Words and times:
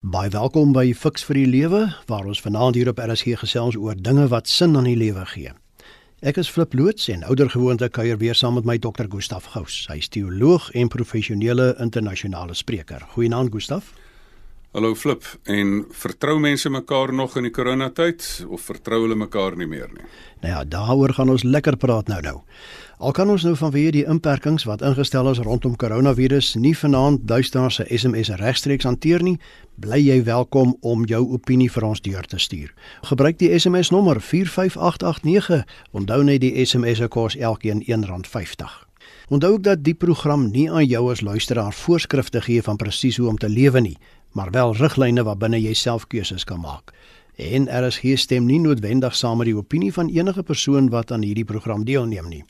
Baie 0.00 0.30
welkom 0.32 0.70
by 0.72 0.94
Fix 0.96 1.26
vir 1.28 1.36
die 1.36 1.48
Lewe 1.52 1.80
waar 2.08 2.24
ons 2.24 2.38
vanaand 2.40 2.78
hier 2.78 2.88
op 2.88 3.02
RSG 3.04 3.34
gesels 3.36 3.76
oor 3.76 3.98
dinge 4.00 4.30
wat 4.32 4.48
sin 4.48 4.72
aan 4.72 4.86
die 4.88 4.96
lewe 4.96 5.26
gee. 5.28 5.50
Ek 6.24 6.38
is 6.40 6.48
Flip 6.48 6.72
Loots 6.72 7.10
en 7.12 7.26
oudergewoonte 7.28 7.90
kuier 7.92 8.16
weer 8.16 8.34
saam 8.34 8.56
met 8.56 8.64
my 8.64 8.78
dokter 8.80 9.10
Gustaf 9.12 9.50
Gous. 9.52 9.82
Hy 9.92 9.98
is 10.00 10.08
teoloog 10.08 10.70
en 10.72 10.88
professionele 10.88 11.74
internasionale 11.84 12.56
spreker. 12.56 13.04
Goeienaand 13.12 13.52
Gustaf. 13.52 13.92
Hallo 14.70 14.94
Flip, 14.94 15.24
en 15.50 15.84
vertrou 15.90 16.36
mense 16.38 16.70
mekaar 16.70 17.10
nog 17.12 17.32
in 17.36 17.42
die 17.42 17.50
coronatyd 17.50 18.22
of 18.46 18.62
vertrou 18.62 19.00
hulle 19.02 19.16
mekaar 19.18 19.56
nie 19.58 19.66
meer 19.66 19.88
nie? 19.90 20.04
Nou 20.44 20.52
ja, 20.52 20.60
daaroor 20.62 21.10
gaan 21.16 21.32
ons 21.32 21.42
lekker 21.42 21.74
praat 21.74 22.06
nou 22.06 22.20
nou. 22.22 22.36
Al 23.02 23.16
kan 23.16 23.32
ons 23.34 23.42
nou 23.42 23.56
vanweë 23.58 23.90
die 23.96 24.04
inperkings 24.06 24.68
wat 24.70 24.84
ingestel 24.86 25.26
is 25.32 25.40
rondom 25.42 25.74
koronavirus 25.74 26.52
nie 26.54 26.76
vanaand 26.78 27.24
duisters 27.26 27.80
se 27.80 27.86
SMS 27.90 28.30
regstreeks 28.38 28.86
hanteer 28.86 29.24
nie, 29.26 29.40
bly 29.74 29.98
jy 30.04 30.20
welkom 30.28 30.76
om 30.86 31.02
jou 31.02 31.24
opinie 31.34 31.66
vir 31.66 31.88
ons 31.88 32.04
deur 32.06 32.30
te 32.30 32.38
stuur. 32.38 32.70
Gebruik 33.10 33.40
die 33.42 33.50
SMS 33.58 33.90
nommer 33.90 34.22
45889. 34.22 35.66
Onthou 35.90 36.20
net 36.22 36.44
die 36.46 36.54
SMS 36.62 37.02
se 37.02 37.10
kos 37.10 37.34
elkeen 37.34 37.82
R1.50. 37.90 38.78
Onthou 39.34 39.52
ook 39.56 39.66
dat 39.66 39.82
die 39.82 39.94
program 39.94 40.46
nie 40.54 40.70
aan 40.70 40.86
jou 40.86 41.10
as 41.10 41.26
luisteraar 41.26 41.74
voorskrifte 41.74 42.42
gee 42.46 42.62
van 42.62 42.78
presies 42.78 43.18
hoe 43.18 43.28
om 43.30 43.38
te 43.38 43.50
lewe 43.50 43.82
nie 43.82 43.98
maar 44.32 44.50
wel 44.50 44.76
riglyne 44.76 45.22
waarbinne 45.24 45.60
jy 45.60 45.74
self 45.74 46.06
keuses 46.06 46.44
kan 46.44 46.60
maak. 46.60 46.92
En 47.36 47.68
RSG 47.68 48.18
stem 48.18 48.46
nie 48.46 48.60
noodwendig 48.60 49.16
saam 49.16 49.36
met 49.40 49.46
die 49.48 49.56
opinie 49.56 49.92
van 49.92 50.08
enige 50.08 50.42
persoon 50.42 50.88
wat 50.92 51.12
aan 51.12 51.22
hierdie 51.22 51.44
program 51.44 51.84
deelneem 51.84 52.28
nie. 52.28 52.44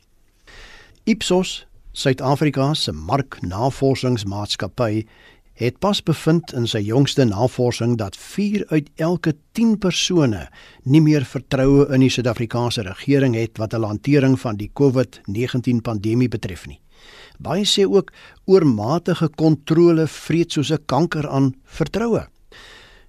Ipsos, 1.05 1.66
Suid-Afrika 1.93 2.74
se 2.74 2.93
marknavorsingsmaatskappy, 2.93 5.07
het 5.61 5.79
pas 5.79 6.02
bevind 6.02 6.55
in 6.57 6.65
sy 6.71 6.80
jongste 6.87 7.27
navorsing 7.29 7.99
dat 8.01 8.16
4 8.16 8.62
uit 8.71 8.87
elke 8.97 9.35
10 9.59 9.74
persone 9.79 10.47
nie 10.85 11.02
meer 11.05 11.27
vertroue 11.29 11.85
in 11.93 12.01
die 12.01 12.12
Suid-Afrikaanse 12.12 12.87
regering 12.87 13.37
het 13.37 13.60
wat 13.60 13.77
hulle 13.77 13.90
hantering 13.90 14.38
van 14.40 14.57
die 14.57 14.71
COVID-19 14.80 15.83
pandemie 15.85 16.30
betref 16.33 16.65
nie. 16.71 16.80
Baie 17.41 17.65
sê 17.65 17.87
ook 17.88 18.10
oormatige 18.45 19.30
kontrole 19.41 20.05
vreet 20.07 20.52
soos 20.52 20.71
'n 20.73 20.85
kanker 20.87 21.29
aan 21.29 21.55
vertroue. 21.65 22.27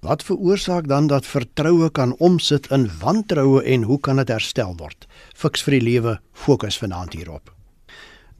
Wat 0.00 0.22
veroorsaak 0.22 0.88
dan 0.88 1.06
dat 1.06 1.26
vertroue 1.26 1.90
kan 1.90 2.16
omsit 2.18 2.66
in 2.70 2.90
wantroue 3.00 3.62
en 3.62 3.82
hoe 3.82 4.00
kan 4.00 4.16
dit 4.16 4.28
herstel 4.28 4.74
word? 4.76 5.06
Fiks 5.34 5.62
vir 5.62 5.78
die 5.78 5.84
lewe 5.84 6.20
fokus 6.32 6.78
vanaand 6.78 7.12
hierop. 7.12 7.54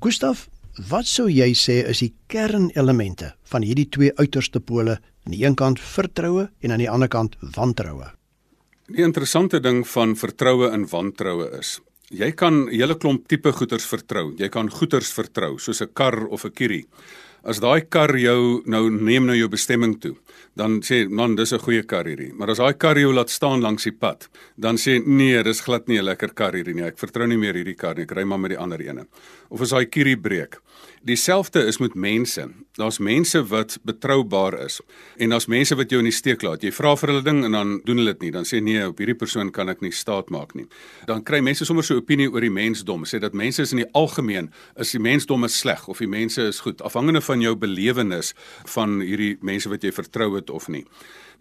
Gustaf, 0.01 0.49
wat 0.89 1.07
sou 1.07 1.29
jy 1.29 1.53
sê 1.55 1.85
is 1.87 1.99
die 1.99 2.15
kernelemente 2.27 3.35
van 3.45 3.63
hierdie 3.63 3.89
twee 3.89 4.13
uiterste 4.17 4.61
pole, 4.61 4.99
aan 5.27 5.33
die 5.33 5.45
een 5.45 5.55
kant 5.55 5.81
vertroue 5.81 6.49
en 6.61 6.73
aan 6.73 6.83
die 6.83 6.91
ander 6.91 7.09
kant 7.09 7.37
wantroue? 7.55 8.09
Die 8.89 9.05
interessante 9.05 9.61
ding 9.61 9.85
van 9.89 10.17
vertroue 10.17 10.71
en 10.71 10.89
wantroue 10.89 11.51
is, 11.59 11.81
Jy 12.13 12.33
kan 12.37 12.69
'n 12.69 12.69
hele 12.69 12.95
klomp 12.95 13.27
tipe 13.27 13.53
goederes 13.53 13.87
vertrou. 13.89 14.35
Jy 14.37 14.49
kan 14.49 14.69
goederes 14.69 15.13
vertrou, 15.13 15.59
soos 15.59 15.81
'n 15.81 15.89
kar 15.95 16.27
of 16.27 16.45
'n 16.45 16.53
kierie. 16.53 16.87
As 17.45 17.59
daai 17.59 17.81
kar 17.89 18.15
jou 18.17 18.63
nou 18.67 18.91
neem 18.91 19.27
na 19.27 19.33
jou 19.33 19.49
bestemming 19.49 19.99
toe, 20.01 20.15
dan 20.55 20.81
sê 20.83 21.09
man, 21.09 21.35
dis 21.35 21.53
'n 21.53 21.59
goeie 21.59 21.83
kar 21.83 22.05
hierdie. 22.05 22.33
Maar 22.35 22.51
as 22.51 22.59
daai 22.59 22.75
kar 22.75 22.99
jou 22.99 23.13
laat 23.13 23.31
staan 23.31 23.61
langs 23.61 23.85
die 23.85 23.93
pad, 23.93 24.29
dan 24.59 24.77
sê 24.77 25.03
nee, 25.05 25.43
dis 25.43 25.61
glad 25.61 25.89
nie 25.89 25.99
'n 25.99 26.05
lekker 26.05 26.35
kar 26.35 26.53
hierdie 26.53 26.75
nie. 26.75 26.85
Ek 26.85 26.99
vertrou 26.99 27.27
nie 27.27 27.39
meer 27.39 27.55
hierdie 27.55 27.77
kar 27.77 27.95
nie. 27.95 28.03
Ek 28.03 28.13
ry 28.13 28.25
maar 28.25 28.39
met 28.39 28.51
die 28.51 28.59
ander 28.59 28.81
ene. 28.81 29.07
Of 29.51 29.63
as 29.63 29.71
daai 29.71 29.87
kierie 29.87 30.17
breek. 30.17 30.61
Dieselfde 31.03 31.65
is 31.67 31.79
met 31.79 31.95
mense. 31.95 32.51
Daar's 32.73 32.99
mense 32.99 33.47
wat 33.47 33.79
betroubaar 33.83 34.55
is 34.65 34.81
en 35.17 35.33
daar's 35.35 35.47
mense 35.47 35.75
wat 35.75 35.91
jou 35.91 35.99
in 35.99 36.07
die 36.07 36.15
steek 36.15 36.45
laat. 36.47 36.63
Jy 36.63 36.71
vra 36.73 36.93
vir 36.97 37.11
hulle 37.11 37.25
ding 37.27 37.41
en 37.45 37.57
dan 37.57 37.73
doen 37.83 37.99
hulle 37.99 38.13
dit 38.15 38.29
nie. 38.29 38.31
Dan 38.31 38.47
sê 38.47 38.61
nee, 38.63 38.85
op 38.87 39.03
hierdie 39.03 39.19
persoon 39.19 39.51
kan 39.51 39.69
ek 39.73 39.83
nie 39.83 39.91
staat 39.91 40.31
maak 40.31 40.55
nie. 40.55 40.69
Dan 41.11 41.25
kry 41.27 41.41
mense 41.43 41.67
sommer 41.67 41.83
so 41.83 41.95
'n 41.95 42.05
opinie 42.05 42.31
oor 42.31 42.41
die 42.41 42.55
mensdom, 42.55 43.03
sê 43.05 43.19
dat 43.19 43.35
mense 43.35 43.63
is 43.63 43.73
in 43.73 43.83
die 43.83 43.93
algemeen 43.95 44.53
is 44.77 44.93
die 44.93 45.01
mensdom 45.01 45.45
is 45.45 45.59
sleg 45.59 45.89
of 45.89 45.99
die 45.99 46.07
mense 46.07 46.43
is 46.43 46.61
goed, 46.61 46.81
afhangende 46.81 47.21
van 47.21 47.41
jou 47.41 47.57
belewenis 47.57 48.33
van 48.65 49.01
hierdie 49.01 49.39
mense 49.43 49.69
wat 49.69 49.83
jy 49.83 49.91
vertrou 49.91 50.37
het 50.37 50.51
of 50.51 50.69
nie. 50.69 50.87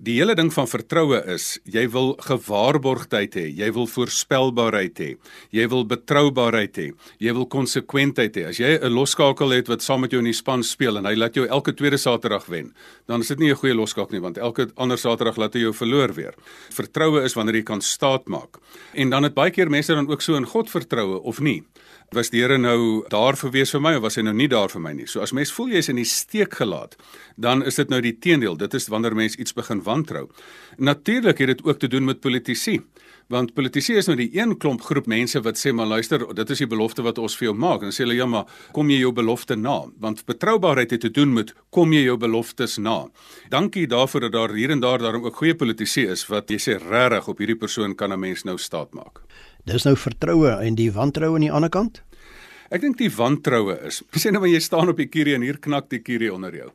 Die 0.02 0.16
hele 0.18 0.34
ding 0.34 0.48
van 0.50 0.66
vertroue 0.66 1.20
is, 1.30 1.60
jy 1.70 1.84
wil 1.94 2.16
gewaarborgdheid 2.26 3.36
hê, 3.38 3.44
jy 3.54 3.68
wil 3.76 3.86
voorspelbaarheid 3.86 4.98
hê, 4.98 5.10
jy 5.54 5.68
wil 5.70 5.86
betroubaarheid 5.86 6.80
hê, 6.82 6.88
jy 7.22 7.34
wil 7.38 7.46
konsekwentheid 7.46 8.40
hê. 8.40 8.48
As 8.50 8.58
jy 8.58 8.80
'n 8.82 8.90
losskakel 9.52 9.60
het 9.60 9.68
wat 9.68 9.84
saam 9.84 10.02
met 10.02 10.12
jou 10.12 10.22
in 10.22 10.30
die 10.30 10.36
span 10.36 10.64
speel 10.64 10.98
en 10.98 11.06
hy 11.06 11.16
laat 11.16 11.36
jou 11.36 11.46
elke 11.48 11.74
tweede 11.74 11.98
Saterdag 11.98 12.48
wen, 12.48 12.74
dan 13.08 13.22
is 13.22 13.28
dit 13.28 13.40
nie 13.40 13.52
'n 13.52 13.60
goeie 13.60 13.76
losskakel 13.76 14.14
nie 14.14 14.22
want 14.22 14.38
elke 14.38 14.72
ander 14.78 14.98
Saterdag 14.98 15.38
laat 15.38 15.54
hy 15.54 15.62
jou 15.62 15.74
verloor 15.74 16.14
weer. 16.14 16.34
Vertroue 16.72 17.24
is 17.24 17.36
wanneer 17.36 17.56
jy 17.56 17.64
kan 17.64 17.82
staat 17.82 18.28
maak. 18.28 18.60
En 18.94 19.10
dan 19.10 19.24
het 19.24 19.34
baie 19.34 19.52
keer 19.52 19.70
mense 19.70 19.94
dan 19.94 20.10
ook 20.10 20.22
so 20.22 20.36
in 20.36 20.46
God 20.46 20.70
vertroue 20.70 21.22
of 21.24 21.40
nie 21.40 21.64
was 22.14 22.30
die 22.30 22.42
Here 22.42 22.58
nou 22.58 23.06
daar 23.10 23.38
vir 23.38 23.52
wees 23.52 23.72
vir 23.72 23.82
my 23.82 23.96
of 23.96 24.02
was 24.04 24.18
hy 24.18 24.24
nou 24.24 24.34
nie 24.34 24.48
daar 24.48 24.70
vir 24.70 24.82
my 24.82 24.94
nie. 24.94 25.08
So 25.08 25.22
as 25.22 25.32
mens 25.32 25.52
voel 25.52 25.70
jy's 25.70 25.90
in 25.90 25.96
die 25.96 26.06
steek 26.06 26.54
gelaat, 26.60 26.98
dan 27.38 27.64
is 27.64 27.76
dit 27.76 27.90
nou 27.90 28.02
die 28.02 28.18
teendeel. 28.20 28.58
Dit 28.58 28.74
is 28.74 28.90
wanneer 28.90 29.16
mens 29.16 29.38
iets 29.38 29.54
begin 29.54 29.82
wantrou. 29.84 30.30
Natuurlik 30.78 31.40
het 31.40 31.48
dit 31.48 31.64
ook 31.64 31.80
te 31.80 31.88
doen 31.88 32.06
met 32.06 32.20
politici. 32.20 32.82
Want 33.32 33.54
politici 33.56 33.96
is 33.96 34.10
nou 34.10 34.18
die 34.20 34.30
een 34.36 34.58
klomp 34.60 34.82
groep 34.84 35.06
mense 35.08 35.40
wat 35.46 35.60
sê 35.60 35.72
maar 35.72 35.88
luister, 35.88 36.26
dit 36.36 36.50
is 36.52 36.62
die 36.66 36.68
belofte 36.68 37.04
wat 37.06 37.20
ons 37.22 37.38
vir 37.40 37.48
jou 37.48 37.54
maak. 37.56 37.86
En 37.88 37.94
sê 37.96 38.04
hulle 38.04 38.18
ja, 38.18 38.28
maar 38.28 38.50
kom 38.76 38.92
jy 38.92 38.98
jou 39.06 39.14
belofte 39.16 39.56
na? 39.56 39.78
Want 40.04 40.26
betroubaarheid 40.28 40.92
het 40.92 41.06
te 41.06 41.14
doen 41.16 41.32
met 41.38 41.54
kom 41.72 41.96
jy 41.96 42.04
jou 42.10 42.18
beloftes 42.20 42.76
na. 42.84 43.06
Dankie 43.54 43.88
daarvoor 43.88 44.28
dat 44.28 44.36
daar 44.36 44.56
hier 44.58 44.76
en 44.76 44.84
daar 44.84 45.00
daarom 45.00 45.24
ook 45.30 45.40
goeie 45.40 45.56
politici 45.56 46.04
is 46.12 46.26
wat 46.28 46.52
jy 46.52 46.60
sê 46.60 46.78
regtig 46.82 47.32
op 47.32 47.40
hierdie 47.40 47.60
persoon 47.64 47.96
kan 47.96 48.12
'n 48.12 48.20
mens 48.20 48.44
nou 48.44 48.58
staat 48.58 48.94
maak. 48.94 49.24
Dis 49.66 49.84
nou 49.86 49.96
vertroue 49.96 50.52
en 50.60 50.76
die 50.76 50.92
wantroue 50.92 51.36
aan 51.36 51.48
die 51.48 51.52
ander 51.52 51.70
kant? 51.70 52.02
Ek 52.72 52.80
dink 52.80 52.96
die 53.02 53.10
wantroue 53.12 53.74
is. 53.90 53.98
Sê 54.22 54.32
nou 54.32 54.40
maar 54.40 54.52
jy 54.54 54.62
staan 54.64 54.88
op 54.88 55.00
die 55.00 55.10
kierie 55.12 55.34
en 55.36 55.44
hier 55.44 55.58
knak 55.60 55.90
die 55.92 56.00
kierie 56.00 56.30
onder 56.32 56.56
jou. 56.56 56.70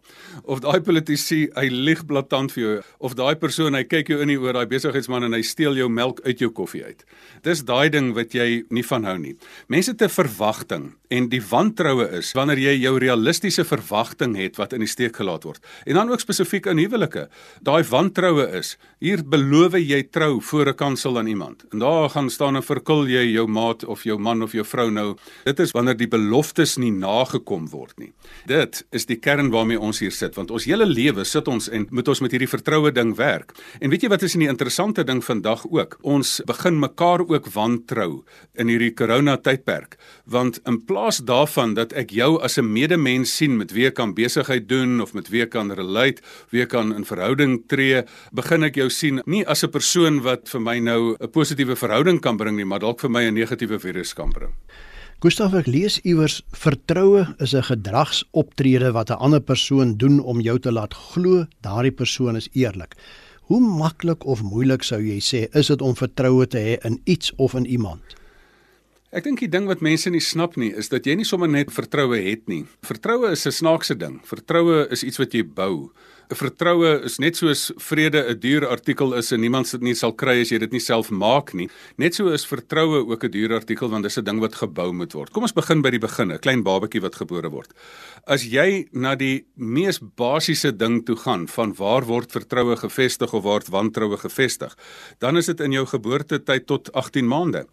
Of 0.44 0.60
daai 0.60 0.82
politisie, 0.84 1.46
hy 1.56 1.70
lieg 1.72 2.02
blaatant 2.04 2.52
vir 2.52 2.62
jou 2.62 2.74
of 3.08 3.14
daai 3.16 3.32
persoon, 3.40 3.78
hy 3.78 3.86
kyk 3.88 4.12
jou 4.12 4.18
in 4.20 4.34
die 4.34 4.36
oë, 4.36 4.52
daai 4.58 4.68
besigheidsman 4.68 5.24
en 5.30 5.36
hy 5.38 5.40
steel 5.46 5.78
jou 5.80 5.88
melk 5.88 6.20
uit 6.26 6.44
jou 6.44 6.50
koffie 6.52 6.84
uit. 6.84 7.00
Dis 7.46 7.64
daai 7.64 7.88
ding 7.94 8.12
wat 8.16 8.36
jy 8.36 8.66
nie 8.68 8.84
van 8.84 9.08
hou 9.08 9.16
nie. 9.22 9.36
Mense 9.72 9.96
'n 9.96 10.12
verwagting 10.12 10.92
en 11.08 11.28
die 11.30 11.40
wantroue 11.40 12.08
is 12.18 12.32
wanneer 12.34 12.58
jy 12.58 12.74
jou 12.82 12.98
realistiese 12.98 13.64
verwagting 13.64 14.36
het 14.36 14.58
wat 14.58 14.72
in 14.74 14.82
die 14.82 14.90
steek 14.90 15.16
gelaat 15.16 15.44
word. 15.44 15.62
En 15.86 15.94
dan 15.94 16.10
ook 16.10 16.20
spesifiek 16.20 16.66
in 16.66 16.78
huwelike. 16.78 17.28
Daai 17.62 17.82
wantroue 17.88 18.46
is, 18.58 18.76
hier 19.00 19.22
beloof 19.22 19.78
jy 19.78 20.02
trou 20.10 20.40
voor 20.40 20.68
'n 20.68 20.74
kansel 20.74 21.18
aan 21.18 21.26
iemand. 21.26 21.64
En 21.72 21.78
daar 21.78 22.10
gaan 22.10 22.30
staan 22.30 22.56
en 22.56 22.62
verkil 22.62 23.06
jy 23.08 23.32
jou 23.32 23.46
maat 23.46 23.84
of 23.84 24.04
jou 24.04 24.18
man 24.18 24.42
of 24.42 24.52
jou 24.52 24.64
vrou 24.64 24.90
nou. 24.90 25.16
Dit 25.44 25.60
is 25.60 25.72
wanneer 25.86 26.00
die 26.00 26.10
beloftes 26.10 26.76
nie 26.82 26.91
nagekom 26.91 27.69
word 27.70 27.94
nie. 28.00 28.10
Dit 28.48 28.82
is 28.94 29.06
die 29.06 29.19
kern 29.22 29.52
waarmee 29.52 29.78
ons 29.78 30.00
hier 30.02 30.14
sit 30.14 30.34
want 30.36 30.50
ons 30.50 30.66
hele 30.66 30.86
lewe 30.86 31.24
sit 31.24 31.47
ons 31.48 31.69
en 31.70 31.86
moet 31.91 32.08
ons 32.08 32.22
met 32.24 32.32
hierdie 32.32 32.50
vertroue 32.50 32.91
ding 32.92 33.14
werk. 33.16 33.54
En 33.80 33.91
weet 33.91 34.02
jy 34.02 34.10
wat 34.10 34.22
is 34.22 34.36
'n 34.36 34.48
interessante 34.48 35.04
ding 35.04 35.22
vandag 35.22 35.66
ook? 35.70 35.98
Ons 36.02 36.41
begin 36.46 36.78
mekaar 36.78 37.20
ook 37.20 37.46
wantrou 37.54 38.25
in 38.54 38.69
hierdie 38.69 38.94
corona 38.94 39.36
tydperk 39.36 39.96
want 40.25 40.58
in 40.66 40.84
plaas 40.84 41.19
daarvan 41.19 41.75
dat 41.75 41.92
ek 41.92 42.10
jou 42.10 42.41
as 42.42 42.58
'n 42.58 42.72
medemens 42.72 43.36
sien 43.36 43.56
met 43.56 43.72
wie 43.72 43.86
ek 43.86 43.94
kan 43.94 44.14
besigheid 44.14 44.69
doen 44.69 45.00
of 45.00 45.14
met 45.14 45.28
wie 45.28 45.42
ek 45.42 45.50
kan 45.50 45.70
relate, 45.70 46.22
wie 46.50 46.62
ek 46.62 46.69
kan 46.69 46.94
in 46.94 47.04
verhouding 47.04 47.62
tree, 47.69 48.02
begin 48.32 48.64
ek 48.64 48.75
jou 48.75 48.91
sien 48.91 49.22
nie 49.26 49.46
as 49.46 49.62
'n 49.62 49.70
persoon 49.70 50.22
wat 50.22 50.48
vir 50.48 50.60
my 50.60 50.78
nou 50.78 51.16
'n 51.20 51.30
positiewe 51.30 51.76
verhouding 51.76 52.20
kan 52.20 52.36
bring 52.36 52.56
nie, 52.56 52.64
maar 52.64 52.80
dalk 52.80 53.00
vir 53.00 53.10
my 53.10 53.22
'n 53.22 53.34
negatiewe 53.34 53.78
virus 53.78 54.14
kan 54.14 54.30
bring. 54.30 54.52
Gustav 55.25 55.54
ek 55.56 55.65
lees 55.65 55.94
iewers 56.04 56.43
vertroue 56.53 57.22
is 57.41 57.54
'n 57.56 57.65
gedragsoptrede 57.65 58.93
wat 58.93 59.09
'n 59.10 59.16
ander 59.16 59.41
persoon 59.41 59.97
doen 59.97 60.21
om 60.21 60.41
jou 60.41 60.59
te 60.59 60.71
laat 60.71 60.93
glo 60.93 61.47
daardie 61.62 61.91
persoon 61.93 62.37
is 62.37 62.49
eerlik. 62.53 62.94
Hoe 63.49 63.60
maklik 63.60 64.26
of 64.26 64.43
moeilik 64.43 64.82
sou 64.82 65.00
jy 65.00 65.19
sê 65.20 65.49
is 65.56 65.67
dit 65.67 65.81
om 65.81 65.96
vertroue 65.96 66.46
te 66.46 66.58
hê 66.58 66.85
in 66.85 67.00
iets 67.05 67.32
of 67.37 67.55
in 67.55 67.67
iemand? 67.67 68.02
Ek 69.11 69.25
dink 69.25 69.40
die 69.40 69.49
ding 69.49 69.67
wat 69.67 69.81
mense 69.81 70.11
nie 70.11 70.20
snap 70.20 70.56
nie 70.56 70.75
is 70.76 70.88
dat 70.88 71.06
jy 71.06 71.14
nie 71.14 71.25
sommer 71.25 71.49
net 71.49 71.73
vertroue 71.73 72.20
het 72.20 72.46
nie. 72.49 72.67
Vertroue 72.82 73.31
is 73.31 73.46
'n 73.46 73.52
snaakse 73.52 73.96
ding. 73.96 74.20
Vertroue 74.23 74.87
is 74.90 75.02
iets 75.02 75.17
wat 75.17 75.32
jy 75.32 75.43
bou. 75.44 75.93
Vertroue 76.34 77.05
is 77.06 77.19
net 77.23 77.37
soos 77.37 77.70
vrede 77.78 78.25
'n 78.28 78.38
duur 78.40 78.67
artikel 78.67 79.14
is 79.14 79.32
en 79.32 79.40
niemand 79.40 79.70
dit 79.70 79.81
nie 79.81 79.94
sal 79.94 80.12
kry 80.12 80.40
as 80.40 80.50
jy 80.50 80.58
dit 80.58 80.73
nie 80.73 80.81
self 80.81 81.11
maak 81.11 81.55
nie. 81.55 81.69
Net 81.99 82.14
so 82.14 82.28
is 82.28 82.46
vertroue 82.46 83.06
ook 83.06 83.25
'n 83.25 83.31
duur 83.31 83.55
artikel 83.55 83.88
want 83.88 84.02
dis 84.02 84.19
'n 84.19 84.25
ding 84.25 84.40
wat 84.40 84.55
gebou 84.55 84.93
moet 84.93 85.12
word. 85.12 85.32
Kom 85.32 85.43
ons 85.43 85.52
begin 85.52 85.82
by 85.82 85.90
die 85.90 85.99
begin, 85.99 86.32
'n 86.32 86.38
klein 86.38 86.62
babatjie 86.64 87.00
wat 87.00 87.14
gebore 87.14 87.50
word. 87.50 87.73
As 88.26 88.44
jy 88.44 88.88
na 88.93 89.14
die 89.14 89.46
mees 89.56 90.00
basiese 90.00 90.76
ding 90.76 91.05
toe 91.05 91.17
gaan 91.17 91.46
van 91.46 91.75
waar 91.75 92.05
word 92.05 92.32
vertroue 92.32 92.76
gevestig 92.76 93.32
of 93.32 93.43
word 93.43 93.69
wantroue 93.69 94.17
gevestig, 94.17 94.76
dan 95.20 95.37
is 95.37 95.46
dit 95.46 95.61
in 95.61 95.73
jou 95.73 95.87
geboortetyd 95.87 96.67
tot 96.67 96.93
18 96.93 97.26
maande. 97.26 97.67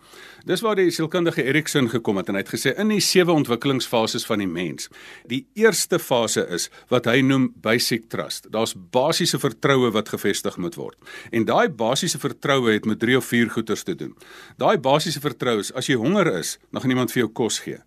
Dis 0.46 0.62
waar 0.62 0.76
die 0.76 0.92
sielkundige 0.92 1.44
Erikson 1.44 1.90
gekom 1.90 2.18
het 2.18 2.28
en 2.28 2.36
hy 2.36 2.42
het 2.42 2.54
gesê 2.54 2.74
in 2.78 2.90
die 2.90 3.00
sewe 3.00 3.32
ontwikkelingsfases 3.32 4.26
van 4.26 4.40
die 4.40 4.48
mens. 4.48 4.90
Die 5.26 5.46
eerste 5.56 6.00
fase 6.00 6.48
is 6.50 6.70
wat 6.90 7.06
hy 7.06 7.22
noem 7.22 7.54
basic 7.64 8.10
trust. 8.10 8.43
Daar's 8.50 8.76
basiese 8.92 9.40
vertroue 9.40 9.92
wat 9.92 10.10
gevestig 10.10 10.58
moet 10.58 10.76
word. 10.76 10.98
En 11.32 11.46
daai 11.46 11.70
basiese 11.70 12.20
vertroue 12.20 12.74
het 12.74 12.86
met 12.86 13.00
drie 13.00 13.18
of 13.18 13.26
vier 13.26 13.50
goeters 13.50 13.84
te 13.84 13.96
doen. 13.96 14.16
Daai 14.58 14.78
basiese 14.78 15.20
vertroue 15.24 15.64
is 15.64 15.74
as 15.74 15.88
jy 15.88 15.96
honger 15.96 16.28
is, 16.40 16.58
dan 16.72 16.82
gaan 16.82 16.96
iemand 16.96 17.12
vir 17.12 17.24
jou 17.24 17.32
kos 17.32 17.60
gee. 17.64 17.80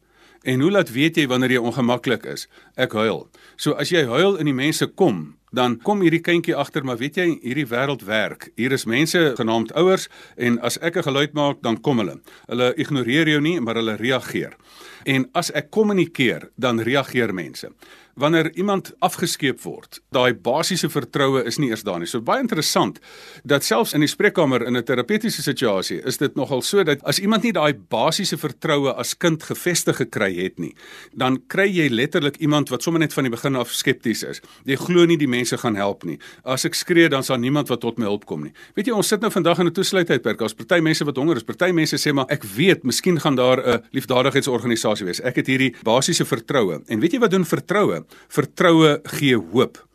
En 0.47 0.61
hoe 0.61 0.71
laat 0.71 0.93
weet 0.95 1.17
jy 1.17 1.27
wanneer 1.27 1.57
jy 1.57 1.63
ongemaklik 1.63 2.25
is? 2.31 2.47
Ek 2.79 2.93
huil. 2.95 3.27
So 3.57 3.75
as 3.75 3.91
jy 3.91 4.05
huil 4.07 4.39
en 4.39 4.47
die 4.47 4.55
mense 4.55 4.87
kom, 4.87 5.35
dan 5.57 5.79
kom 5.83 6.05
hierdie 6.05 6.23
kindjie 6.23 6.55
agter, 6.55 6.85
maar 6.85 7.01
weet 7.01 7.17
jy, 7.19 7.27
hierdie 7.43 7.67
wêreld 7.67 8.05
werk. 8.07 8.51
Hier 8.61 8.75
is 8.77 8.87
mense 8.87 9.33
genaamd 9.39 9.73
ouers 9.75 10.09
en 10.37 10.61
as 10.61 10.79
ek 10.79 10.97
'n 10.97 11.09
geluid 11.09 11.33
maak, 11.35 11.63
dan 11.63 11.81
kom 11.81 11.99
hulle. 11.99 12.21
Hulle 12.47 12.75
ignoreer 12.77 13.29
jou 13.29 13.41
nie, 13.41 13.61
maar 13.61 13.75
hulle 13.75 13.97
reageer. 13.97 14.57
En 15.05 15.29
as 15.35 15.51
ek 15.51 15.71
kommunikeer, 15.71 16.51
dan 16.57 16.81
reageer 16.81 17.35
mense 17.35 17.71
wanneer 18.17 18.49
iemand 18.57 18.93
afgeskeep 19.05 19.61
word, 19.65 20.01
daai 20.15 20.33
basiese 20.35 20.89
vertroue 20.89 21.43
is 21.45 21.59
nie 21.61 21.69
eers 21.69 21.85
daar 21.85 22.01
nie. 22.01 22.09
So 22.09 22.25
baie 22.25 22.41
interessant 22.41 22.99
dat 23.45 23.65
selfs 23.65 23.93
in 23.97 24.01
die 24.01 24.09
spreekkamer 24.09 24.65
in 24.67 24.77
'n 24.77 24.85
terapeutiese 24.85 25.43
situasie 25.43 26.01
is 26.05 26.17
dit 26.17 26.35
nogal 26.35 26.63
so 26.63 26.83
dat 26.83 27.05
as 27.05 27.19
iemand 27.19 27.43
nie 27.43 27.53
daai 27.53 27.75
basiese 27.75 28.39
vertroue 28.39 28.95
as 28.95 29.15
kind 29.15 29.43
gevestig 29.43 29.97
gekry 29.97 30.35
het 30.37 30.59
nie, 30.59 30.75
dan 31.13 31.39
kry 31.47 31.69
jy 31.69 31.89
letterlik 31.89 32.37
iemand 32.37 32.69
wat 32.71 32.83
sommer 32.83 33.01
net 33.01 33.13
van 33.13 33.25
die 33.25 33.31
begin 33.31 33.57
af 33.57 33.71
skepties 33.71 34.23
is. 34.23 34.41
Jy 34.65 34.77
glo 34.77 35.05
nie 35.05 35.19
die 35.19 35.29
mense 35.29 35.59
gaan 35.59 35.77
help 35.77 36.05
nie. 36.05 36.19
As 36.45 36.65
ek 36.65 36.75
skree 36.75 37.09
dan 37.09 37.23
sal 37.23 37.37
niemand 37.37 37.69
wat 37.69 37.81
tot 37.81 37.99
my 37.99 38.07
hulp 38.07 38.25
kom 38.25 38.43
nie. 38.45 38.53
Weet 38.75 38.87
jy, 38.87 38.93
ons 38.93 39.09
sit 39.09 39.21
nou 39.21 39.31
vandag 39.31 39.59
in 39.59 39.67
'n 39.67 39.73
toesluitydperk. 39.73 40.39
Daar's 40.39 40.55
party 40.55 40.81
mense 40.81 41.05
wat 41.05 41.17
honger 41.17 41.37
is. 41.37 41.45
Party 41.45 41.71
mense 41.71 41.97
sê 41.97 42.15
maar 42.15 42.27
ek 42.29 42.45
weet, 42.45 42.85
miskien 42.85 43.21
gaan 43.21 43.37
daar 43.37 43.61
'n 43.61 43.83
liefdadigheidsorganisasie 43.93 45.05
wees. 45.05 45.21
Ek 45.21 45.37
het 45.37 45.47
hierdie 45.47 45.75
basiese 45.83 46.25
vertroue. 46.25 46.83
En 46.87 47.01
weet 47.01 47.13
jy 47.13 47.19
wat 47.19 47.31
doen 47.31 47.45
vertroue? 47.45 48.06
Vertroue 48.29 49.01
gee 49.03 49.37
hoop. 49.37 49.87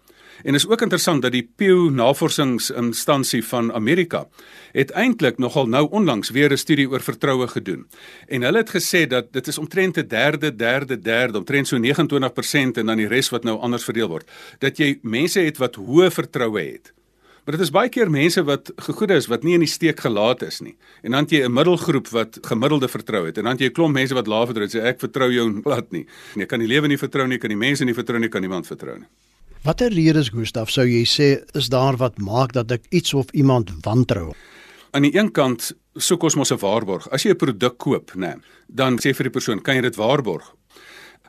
En 0.44 0.54
is 0.54 0.68
ook 0.68 0.82
interessant 0.82 1.22
dat 1.22 1.32
die 1.32 1.50
Pew 1.56 1.90
Navorsingsinstansie 1.90 3.44
van 3.46 3.74
Amerika 3.74 4.28
het 4.72 4.92
eintlik 4.92 5.38
nogal 5.38 5.68
nou 5.68 5.88
onlangs 5.90 6.30
weer 6.30 6.52
'n 6.52 6.58
studie 6.58 6.90
oor 6.90 7.02
vertroue 7.02 7.48
gedoen. 7.48 7.88
En 8.28 8.42
hulle 8.42 8.58
het 8.58 8.70
gesê 8.70 9.08
dat 9.08 9.34
dit 9.34 9.48
is 9.48 9.58
omtrent 9.58 9.98
'n 9.98 10.08
derde, 10.08 10.56
derde, 10.56 11.00
derde, 11.00 11.38
omtrent 11.38 11.68
so 11.68 11.78
29% 11.78 12.78
en 12.78 12.86
dan 12.86 12.98
die 12.98 13.08
res 13.08 13.30
wat 13.30 13.44
nou 13.44 13.60
anders 13.60 13.84
verdeel 13.84 14.08
word. 14.08 14.32
Dat 14.60 14.78
jy 14.78 15.00
mense 15.02 15.40
het 15.40 15.58
wat 15.58 15.76
hoë 15.76 16.12
vertroue 16.12 16.62
het. 16.62 16.94
Maar 17.42 17.56
dit 17.58 17.64
is 17.66 17.72
baie 17.74 17.90
keer 17.90 18.10
mense 18.14 18.42
wat 18.46 18.70
gegoede 18.86 19.16
is 19.18 19.26
wat 19.30 19.42
nie 19.42 19.56
in 19.58 19.64
die 19.64 19.70
steek 19.70 20.04
gelaat 20.04 20.44
is 20.46 20.60
nie. 20.62 20.76
En 21.02 21.16
dan 21.16 21.26
het 21.26 21.32
jy 21.34 21.42
'n 21.46 21.54
middelgroep 21.54 22.08
wat 22.14 22.38
gemiddelde 22.42 22.88
vertrou 22.88 23.26
het 23.26 23.38
en 23.38 23.44
dan 23.44 23.54
het 23.54 23.62
jy 23.62 23.68
'n 23.70 23.74
klomp 23.74 23.94
mense 23.94 24.14
wat 24.14 24.28
lae 24.28 24.46
vertrou 24.46 24.66
het. 24.66 24.76
Sê 24.76 24.82
ek 24.86 25.00
vertrou 25.00 25.32
jou 25.32 25.62
plat 25.62 25.92
nie. 25.92 26.06
Nee, 26.36 26.46
kan 26.46 26.60
die 26.60 26.68
lewe 26.68 26.88
nie 26.88 26.98
vertrou 26.98 27.28
nie, 27.28 27.38
kan 27.38 27.50
die 27.50 27.58
mense 27.58 27.84
nie 27.86 27.94
vertrou 27.94 28.20
nie, 28.20 28.30
kan 28.30 28.42
niemand 28.42 28.68
vertrou 28.68 28.98
nie. 28.98 29.08
Watter 29.64 29.90
redes 29.90 30.30
Gustaf 30.30 30.70
sou 30.70 30.86
jy 30.86 31.04
sê 31.04 31.44
is 31.56 31.70
daar 31.70 31.98
wat 31.98 32.20
maak 32.20 32.54
dat 32.54 32.72
ek 32.72 32.82
iets 32.90 33.14
of 33.14 33.26
iemand 33.32 33.72
wantrou? 33.82 34.34
Aan 34.92 35.02
die 35.02 35.18
een 35.18 35.32
kant 35.32 35.74
soek 35.96 36.24
ons 36.24 36.36
mos 36.36 36.52
'n 36.52 36.58
waarborg. 36.58 37.10
As 37.12 37.24
jy 37.24 37.32
'n 37.32 37.38
produk 37.38 37.78
koop, 37.78 38.12
nê, 38.16 38.36
dan 38.68 38.98
sê 38.98 39.16
vir 39.16 39.24
die 39.24 39.32
persoon, 39.32 39.62
kan 39.62 39.76
jy 39.76 39.82
dit 39.82 39.96
waarborg? 39.96 40.56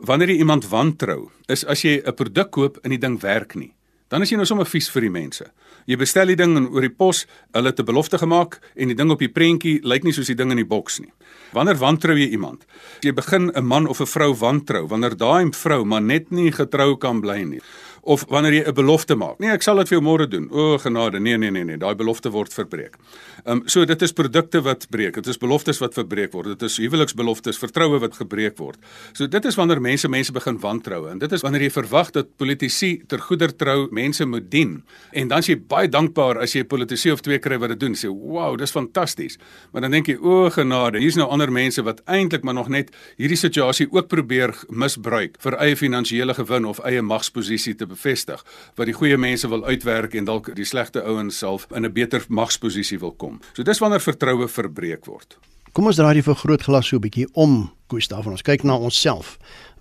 Wanneer 0.00 0.28
jy 0.28 0.38
iemand 0.38 0.68
wantrou, 0.68 1.30
is 1.48 1.64
as 1.64 1.82
jy 1.82 2.02
'n 2.04 2.14
produk 2.14 2.50
koop 2.50 2.78
en 2.82 2.90
die 2.90 2.98
ding 2.98 3.20
werk 3.20 3.54
nie 3.54 3.72
dan 4.12 4.22
is 4.22 4.28
jy 4.28 4.36
nou 4.36 4.44
sommer 4.44 4.68
vies 4.68 4.90
vir 4.92 5.06
die 5.06 5.12
mense. 5.12 5.46
Jy 5.88 5.96
bestel 5.96 6.28
die 6.28 6.36
ding 6.36 6.52
oor 6.60 6.84
die 6.84 6.92
pos, 6.92 7.24
hulle 7.56 7.72
het 7.72 7.80
'n 7.80 7.88
belofte 7.88 8.18
gemaak 8.20 8.60
en 8.76 8.88
die 8.88 8.94
ding 8.94 9.10
op 9.10 9.18
die 9.18 9.32
prentjie 9.32 9.80
lyk 9.82 10.04
nie 10.04 10.12
soos 10.12 10.28
die 10.28 10.36
ding 10.36 10.50
in 10.50 10.60
die 10.60 10.68
boks 10.68 11.00
nie. 11.00 11.12
Wanneer 11.52 11.80
wantrou 11.80 12.16
jy 12.16 12.28
iemand? 12.28 12.66
Jy 13.00 13.12
begin 13.12 13.50
'n 13.50 13.64
man 13.64 13.88
of 13.88 14.00
'n 14.00 14.06
vrou 14.06 14.34
wantrou 14.34 14.86
wanneer 14.86 15.16
daai 15.16 15.50
vrou 15.52 15.84
maar 15.84 16.02
net 16.02 16.30
nie 16.30 16.52
getrou 16.52 16.96
kan 16.98 17.20
bly 17.20 17.42
nie 17.42 17.60
of 18.02 18.24
wanneer 18.28 18.52
jy 18.52 18.62
'n 18.66 18.74
belofte 18.74 19.14
maak. 19.14 19.38
Nee, 19.38 19.50
ek 19.50 19.62
sal 19.62 19.76
dit 19.76 19.88
vir 19.88 19.98
jou 19.98 20.02
môre 20.02 20.26
doen. 20.28 20.48
O 20.50 20.78
genade, 20.78 21.20
nee 21.20 21.36
nee 21.36 21.50
nee 21.50 21.64
nee, 21.64 21.76
daai 21.76 21.94
belofte 21.94 22.30
word 22.30 22.52
verbreek. 22.52 22.96
Ehm 23.44 23.56
um, 23.56 23.62
so 23.66 23.84
dit 23.84 24.02
is 24.02 24.12
produkte 24.12 24.60
wat 24.62 24.86
breek. 24.90 25.14
Dit 25.14 25.26
is 25.26 25.38
beloftes 25.38 25.78
wat 25.78 25.94
verbreek 25.94 26.32
word. 26.32 26.46
Dit 26.46 26.62
is 26.62 26.76
huweliksbeloftes, 26.76 27.58
vertroue 27.58 27.98
wat 27.98 28.16
gebreek 28.16 28.58
word. 28.58 28.78
So 29.12 29.26
dit 29.26 29.44
is 29.44 29.54
wanneer 29.54 29.80
mense 29.80 30.08
mense 30.08 30.32
begin 30.32 30.58
wantrou 30.58 31.10
en 31.10 31.18
dit 31.18 31.32
is 31.32 31.42
wanneer 31.42 31.62
jy 31.62 31.70
verwag 31.70 32.10
dat 32.10 32.36
politici 32.36 33.02
ter 33.06 33.18
goeder 33.18 33.56
trou 33.56 33.88
mense 33.90 34.26
moet 34.26 34.50
dien. 34.50 34.82
En 35.12 35.28
dan 35.28 35.38
is 35.38 35.46
jy 35.46 35.56
baie 35.56 35.88
dankbaar 35.88 36.38
as 36.38 36.52
jy 36.52 36.60
'n 36.60 36.66
politisie 36.66 37.12
of 37.12 37.20
twee 37.20 37.38
kry 37.38 37.58
wat 37.58 37.68
dit 37.68 37.80
doen. 37.80 37.94
Sê, 37.94 38.08
"Wow, 38.08 38.58
dis 38.58 38.70
fantasties." 38.70 39.38
Maar 39.72 39.82
dan 39.82 39.90
dink 39.90 40.06
jy, 40.06 40.16
"O 40.20 40.50
genade, 40.50 40.98
hier's 40.98 41.16
nou 41.16 41.28
ander 41.28 41.52
mense 41.52 41.82
wat 41.82 42.02
eintlik 42.04 42.42
maar 42.42 42.54
nog 42.54 42.68
net 42.68 42.90
hierdie 43.16 43.36
situasie 43.36 43.86
ook 43.90 44.08
probeer 44.08 44.54
misbruik 44.68 45.36
vir 45.38 45.52
eie 45.54 45.76
finansiële 45.76 46.34
gewin 46.34 46.64
of 46.64 46.78
eie 46.80 47.02
magsposisie 47.02 47.74
te 47.74 47.86
bevestig 47.92 48.42
wat 48.78 48.88
die 48.90 48.96
goeie 48.96 49.18
mense 49.20 49.48
wil 49.52 49.64
uitwerk 49.68 50.16
en 50.18 50.28
dalk 50.28 50.52
die 50.56 50.66
slegte 50.68 51.04
ouens 51.04 51.38
self 51.38 51.68
in 51.70 51.84
'n 51.84 51.92
beter 51.92 52.24
magsposisie 52.28 52.98
wil 52.98 53.12
kom. 53.12 53.40
So 53.54 53.62
dis 53.62 53.78
wanneer 53.78 54.00
vertroue 54.00 54.48
verbreek 54.48 55.06
word. 55.06 55.38
Kom 55.72 55.86
ons 55.88 55.96
draai 55.96 56.14
die 56.14 56.22
vergrootglas 56.22 56.88
so 56.88 56.96
'n 56.96 57.00
bietjie 57.00 57.28
om, 57.32 57.70
Gustav, 57.88 58.26
en 58.26 58.32
ons 58.32 58.42
kyk 58.42 58.62
na 58.62 58.76
onsself. 58.76 59.38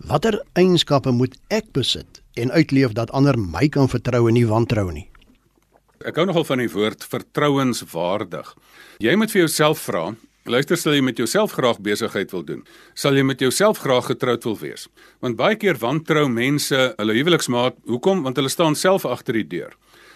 Watter 0.08 0.40
eienskappe 0.56 1.12
moet 1.12 1.36
ek 1.50 1.74
besit 1.74 2.22
en 2.36 2.52
uitleef 2.52 2.94
dat 2.94 3.12
ander 3.12 3.38
my 3.38 3.68
kan 3.68 3.90
vertrou 3.90 4.28
en 4.28 4.34
nie 4.34 4.48
wantrou 4.48 4.92
nie? 4.92 5.10
Ek 6.06 6.16
hou 6.16 6.26
nogal 6.26 6.44
van 6.44 6.58
die 6.58 6.70
woord 6.70 7.04
vertrouenswaardig. 7.04 8.56
Jy 9.00 9.16
moet 9.16 9.32
vir 9.32 9.42
jouself 9.42 9.80
vra, 9.80 10.16
Luister, 10.50 10.74
sal 10.74 10.96
jy 10.98 11.04
met 11.06 11.20
jouself 11.22 11.52
graag 11.54 11.78
besigheid 11.86 12.32
wil 12.34 12.42
doen? 12.42 12.62
Sal 12.98 13.14
jy 13.14 13.22
met 13.22 13.44
jouself 13.44 13.78
graag 13.84 14.08
getroud 14.10 14.42
wil 14.48 14.56
wees? 14.58 14.88
Want 15.22 15.38
baie 15.38 15.54
keer 15.54 15.78
wantrou 15.78 16.24
mense 16.34 16.80
hulle 16.98 17.14
huweliksmaat. 17.14 17.78
Hoekom? 17.86 18.24
Want 18.26 18.42
hulle 18.42 18.50
staan 18.50 18.74
self 18.76 19.06
agter 19.06 19.38
die 19.38 19.46
deur. 19.46 19.76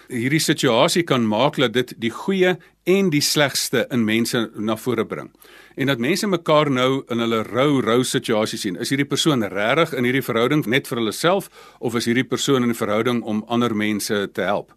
Hierdie 0.10 0.42
situasie 0.42 1.04
kan 1.06 1.28
maak 1.30 1.60
dat 1.62 1.76
dit 1.78 1.94
die 2.02 2.10
goeie 2.10 2.56
en 2.90 3.12
die 3.14 3.22
slegste 3.22 3.86
in 3.94 4.02
mense 4.06 4.48
na 4.58 4.74
vore 4.82 5.06
bring. 5.06 5.30
En 5.78 5.94
dat 5.94 6.02
mense 6.02 6.26
mekaar 6.30 6.74
nou 6.74 7.04
in 7.14 7.22
hulle 7.22 7.44
rou 7.46 7.82
rou 7.86 8.02
situasie 8.02 8.58
sien. 8.58 8.82
Is 8.82 8.90
hierdie 8.90 9.06
persoon 9.06 9.46
regtig 9.46 9.94
in 9.94 10.10
hierdie 10.10 10.26
verhouding 10.26 10.66
net 10.66 10.90
vir 10.90 11.04
hulle 11.04 11.14
self 11.14 11.52
of 11.78 12.02
is 12.02 12.10
hierdie 12.10 12.26
persoon 12.26 12.64
in 12.64 12.74
'n 12.74 12.82
verhouding 12.82 13.22
om 13.24 13.46
ander 13.48 13.76
mense 13.76 14.30
te 14.34 14.42
help? 14.42 14.74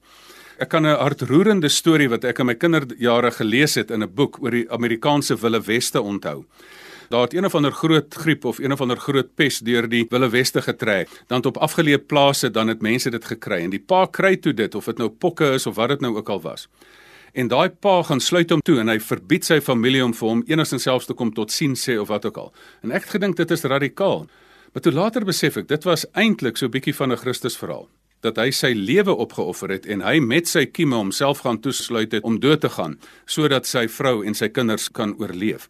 Ek 0.59 0.69
kan 0.69 0.83
'n 0.83 0.99
hartroerende 0.99 1.69
storie 1.69 2.09
wat 2.11 2.25
ek 2.25 2.41
in 2.41 2.47
my 2.47 2.55
kinderjare 2.55 3.31
gelees 3.31 3.77
het 3.77 3.91
in 3.91 4.03
'n 4.03 4.15
boek 4.15 4.43
oor 4.43 4.51
die 4.51 4.67
Amerikaanse 4.71 5.37
Wille 5.37 5.61
Weste 5.61 6.03
onthou. 6.03 6.47
Daar 7.11 7.21
het 7.21 7.35
een 7.35 7.45
of 7.45 7.55
ander 7.55 7.73
groot 7.73 8.15
griep 8.15 8.45
of 8.45 8.59
een 8.59 8.73
of 8.73 8.81
ander 8.81 8.97
groot 8.97 9.35
pes 9.35 9.61
deur 9.61 9.89
die 9.89 10.07
Wille 10.11 10.29
Weste 10.29 10.63
getrek. 10.63 11.09
Dan 11.29 11.45
op 11.45 11.57
afgeleë 11.57 11.99
plase 11.99 12.51
dan 12.51 12.69
het 12.69 12.83
mense 12.83 13.11
dit 13.11 13.25
gekry 13.25 13.63
en 13.63 13.71
die 13.71 13.79
pa 13.87 14.07
kry 14.07 14.37
toe 14.37 14.53
dit 14.53 14.75
of 14.75 14.85
dit 14.85 14.99
nou 14.99 15.09
pokke 15.09 15.53
is 15.55 15.67
of 15.67 15.77
wat 15.77 15.89
dit 15.89 16.01
nou 16.01 16.17
ook 16.17 16.29
al 16.29 16.41
was. 16.41 16.69
En 17.33 17.49
daai 17.49 17.69
pa 17.69 18.03
gaan 18.03 18.21
sluit 18.21 18.51
hom 18.51 18.61
toe 18.61 18.81
en 18.81 18.89
hy 18.89 18.99
verbied 18.99 19.45
sy 19.45 19.61
familie 19.61 20.05
om 20.05 20.15
vir 20.15 20.29
hom 20.29 20.43
enigstens 20.47 20.83
selfs 20.83 21.07
te 21.07 21.15
kom 21.15 21.33
tot 21.33 21.53
sien 21.53 21.75
sê 21.75 22.01
of 22.01 22.09
wat 22.09 22.25
ook 22.25 22.37
al. 22.37 22.53
En 22.83 22.91
ek 22.91 23.03
het 23.03 23.11
gedink 23.11 23.37
dit 23.37 23.51
is 23.51 23.63
radikaal. 23.63 24.27
Maar 24.73 24.83
toe 24.83 24.93
later 24.93 25.25
besef 25.25 25.57
ek 25.57 25.69
dit 25.69 25.85
was 25.85 26.07
eintlik 26.15 26.57
so 26.57 26.67
'n 26.67 26.71
bietjie 26.71 26.95
van 26.95 27.13
'n 27.13 27.17
Christus 27.17 27.57
verhaal 27.57 27.89
dat 28.27 28.39
hy 28.41 28.49
sy 28.55 28.73
lewe 28.75 29.15
opgeoffer 29.15 29.71
het 29.77 29.87
en 29.87 30.03
hy 30.03 30.19
met 30.25 30.49
sy 30.51 30.65
kieme 30.67 30.99
homself 30.99 31.45
gaan 31.45 31.61
toesluit 31.63 32.13
het 32.17 32.27
om 32.27 32.41
dood 32.43 32.65
te 32.65 32.71
gaan 32.75 32.97
sodat 33.31 33.69
sy 33.69 33.87
vrou 33.93 34.21
en 34.27 34.35
sy 34.35 34.51
kinders 34.51 34.89
kan 34.95 35.15
oorleef. 35.21 35.69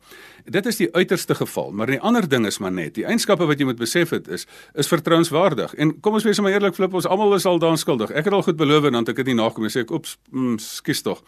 Dit 0.48 0.66
is 0.66 0.80
die 0.80 0.88
uiterste 0.94 1.36
geval, 1.36 1.74
maar 1.76 1.90
die 1.92 2.00
ander 2.00 2.24
ding 2.28 2.46
is 2.48 2.56
maar 2.58 2.72
net, 2.72 2.94
die 2.96 3.04
eienskappe 3.04 3.44
wat 3.48 3.60
jy 3.60 3.68
moet 3.68 3.80
besef 3.80 4.14
het 4.16 4.28
is 4.32 4.46
is 4.78 4.88
vertrouenswaardig. 4.88 5.74
En 5.76 5.92
kom 6.00 6.16
ons 6.16 6.24
wees 6.24 6.40
maar 6.40 6.56
eerlik 6.56 6.78
flip, 6.78 6.94
ons 6.94 7.06
almal 7.06 7.36
is 7.36 7.46
al 7.46 7.60
daan 7.60 7.76
skuldig. 7.76 8.14
Ek 8.16 8.30
het 8.30 8.34
al 8.34 8.46
goed 8.46 8.56
beloof 8.56 8.88
en 8.88 8.96
dan 8.96 9.04
het 9.04 9.12
ek 9.12 9.22
dit 9.22 9.32
nie 9.34 9.40
nagekom 9.42 9.68
nie. 9.68 9.74
Sê 9.74 9.84
ek, 9.84 9.92
oeps, 9.92 10.16
mm, 10.32 10.56
skus 10.62 11.04
tog 11.04 11.24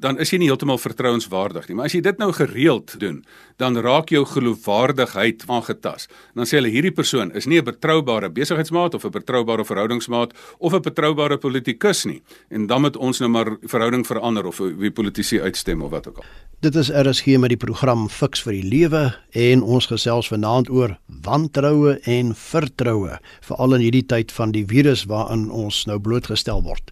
dan 0.00 0.18
is 0.18 0.32
jy 0.32 0.40
nie 0.40 0.48
heeltemal 0.48 0.80
vertrouenswaardig 0.80 1.68
nie. 1.68 1.76
Maar 1.78 1.90
as 1.90 1.94
jy 1.96 2.00
dit 2.04 2.20
nou 2.20 2.30
gereeld 2.32 2.94
doen, 3.00 3.20
dan 3.60 3.76
raak 3.84 4.12
jou 4.14 4.24
geloofwaardigheid 4.28 5.44
aangetas. 5.48 6.08
Dan 6.34 6.48
sê 6.48 6.58
hulle 6.58 6.72
hierdie 6.72 6.94
persoon 6.96 7.32
is 7.36 7.46
nie 7.46 7.60
'n 7.60 7.64
betroubare 7.64 8.30
besigheidsmaat 8.30 8.94
of 8.94 9.04
'n 9.04 9.10
betroubare 9.10 9.64
verhoudingsmaat 9.64 10.32
of 10.58 10.72
'n 10.74 10.82
betroubare 10.82 11.36
politikus 11.38 12.04
nie. 12.04 12.22
En 12.50 12.66
dan 12.66 12.80
moet 12.80 12.96
ons 12.96 13.20
nou 13.20 13.30
maar 13.30 13.56
verhouding 13.62 14.06
verander 14.06 14.46
of 14.46 14.58
wie 14.58 14.90
politici 14.90 15.40
uitstem 15.40 15.82
of 15.82 15.90
wat 15.90 16.08
ook 16.08 16.16
al. 16.16 16.24
Dit 16.60 16.74
is 16.74 16.90
RSG 16.90 17.38
met 17.38 17.48
die 17.48 17.56
program 17.56 18.08
Fix 18.08 18.42
vir 18.42 18.52
die 18.52 18.68
Lewe 18.68 19.14
en 19.32 19.62
ons 19.62 19.86
gesels 19.86 20.28
vanaand 20.28 20.68
oor 20.70 20.98
wantroue 21.24 22.00
en 22.04 22.34
vertroue, 22.34 23.18
veral 23.40 23.74
in 23.74 23.80
hierdie 23.80 24.06
tyd 24.06 24.32
van 24.32 24.52
die 24.52 24.66
virus 24.66 25.04
waarin 25.04 25.50
ons 25.50 25.86
nou 25.86 25.98
blootgestel 25.98 26.62
word. 26.62 26.90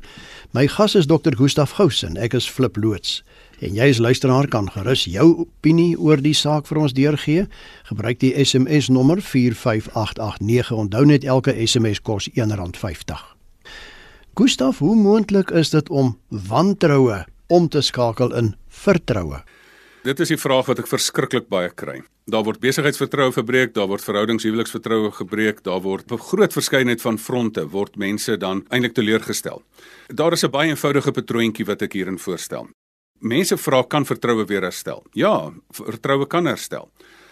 My 0.52 0.66
gas 0.66 0.94
is 0.94 1.06
Dr. 1.06 1.36
Gustaf 1.36 1.74
Gous 1.76 1.98
en 2.06 2.14
ek 2.16 2.32
is 2.32 2.46
Flip 2.48 2.76
Loots. 2.80 3.18
En 3.60 3.74
jy 3.76 3.90
as 3.92 3.98
luisteraar 4.00 4.46
kan 4.48 4.70
gerus 4.72 5.02
jou 5.04 5.26
opinie 5.44 5.92
oor 6.00 6.22
die 6.24 6.32
saak 6.32 6.64
vir 6.70 6.80
ons 6.80 6.94
deurgee. 6.96 7.42
Gebruik 7.90 8.22
die 8.22 8.30
SMS 8.32 8.88
nommer 8.88 9.20
45889. 9.20 10.72
Onthou 10.72 11.04
net 11.04 11.26
elke 11.28 11.52
SMS 11.52 12.00
kos 12.00 12.30
R1.50. 12.32 13.20
Gustaf, 14.40 14.80
hoe 14.80 14.96
moontlik 14.96 15.52
is 15.52 15.74
dit 15.76 15.92
om 15.92 16.14
wantroue 16.30 17.26
om 17.52 17.68
te 17.68 17.84
skakel 17.84 18.32
in 18.32 18.54
vertroue? 18.72 19.44
Dit 20.08 20.22
is 20.24 20.30
die 20.32 20.38
vraag 20.40 20.64
wat 20.70 20.78
ek 20.80 20.86
verskriklik 20.88 21.50
baie 21.52 21.68
kry. 21.68 21.98
Daar 22.32 22.46
word 22.46 22.62
besigheidsvertroue 22.62 23.32
verbreek, 23.34 23.74
daar 23.76 23.90
word 23.90 24.04
verhoudingshuweliksvertroue 24.06 25.10
gebreek, 25.18 25.58
daar 25.66 25.82
word 25.84 26.14
op 26.16 26.22
groot 26.30 26.54
verskeidenheid 26.56 27.02
van 27.04 27.18
fronte 27.20 27.66
word 27.74 27.98
mense 28.00 28.38
dan 28.40 28.62
eintlik 28.72 28.94
teleurgestel. 28.96 29.60
Daar 30.08 30.32
is 30.32 30.44
'n 30.44 30.50
baie 30.50 30.70
eenvoudige 30.70 31.12
patroontjie 31.12 31.66
wat 31.66 31.82
ek 31.82 31.92
hierin 31.92 32.18
voorstel. 32.18 32.68
Mense 33.20 33.56
vra 33.56 33.82
kan 33.82 34.06
vertroue 34.06 34.46
weer 34.46 34.62
herstel? 34.62 35.04
Ja, 35.12 35.52
vertroue 35.72 36.26
kan 36.26 36.46
herstel. 36.46 36.88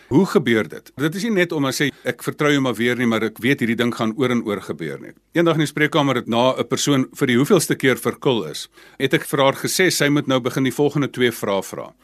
Hoe 0.08 0.26
gebeur 0.26 0.68
dit? 0.68 0.92
Dit 0.96 1.14
is 1.14 1.22
nie 1.22 1.32
net 1.32 1.52
om 1.52 1.64
te 1.64 1.72
sê 1.72 1.90
ek 2.04 2.22
vertrou 2.22 2.52
jou 2.52 2.60
maar 2.60 2.74
weer 2.74 2.96
nie, 2.96 3.06
maar 3.06 3.22
ek 3.22 3.38
weet 3.38 3.60
hierdie 3.60 3.76
ding 3.76 3.94
gaan 3.94 4.12
oor 4.16 4.30
en 4.30 4.44
oor 4.44 4.60
gebeur 4.60 5.00
nie. 5.00 5.12
Eendag 5.32 5.54
in 5.54 5.64
die 5.64 5.72
spreekkamer 5.72 6.14
het 6.14 6.28
na 6.28 6.54
'n 6.58 6.68
persoon 6.68 7.08
vir 7.14 7.26
die 7.26 7.36
hoeveelste 7.36 7.74
keer 7.74 7.96
verkul 7.96 8.44
is, 8.44 8.68
het 8.98 9.14
ek 9.14 9.24
vir 9.24 9.40
haar 9.40 9.54
gesê 9.54 9.90
sy 9.90 10.08
moet 10.08 10.26
nou 10.26 10.40
begin 10.40 10.64
die 10.64 10.72
volgende 10.72 11.08
twee 11.08 11.32
vrae 11.32 11.62
vra. 11.62 11.94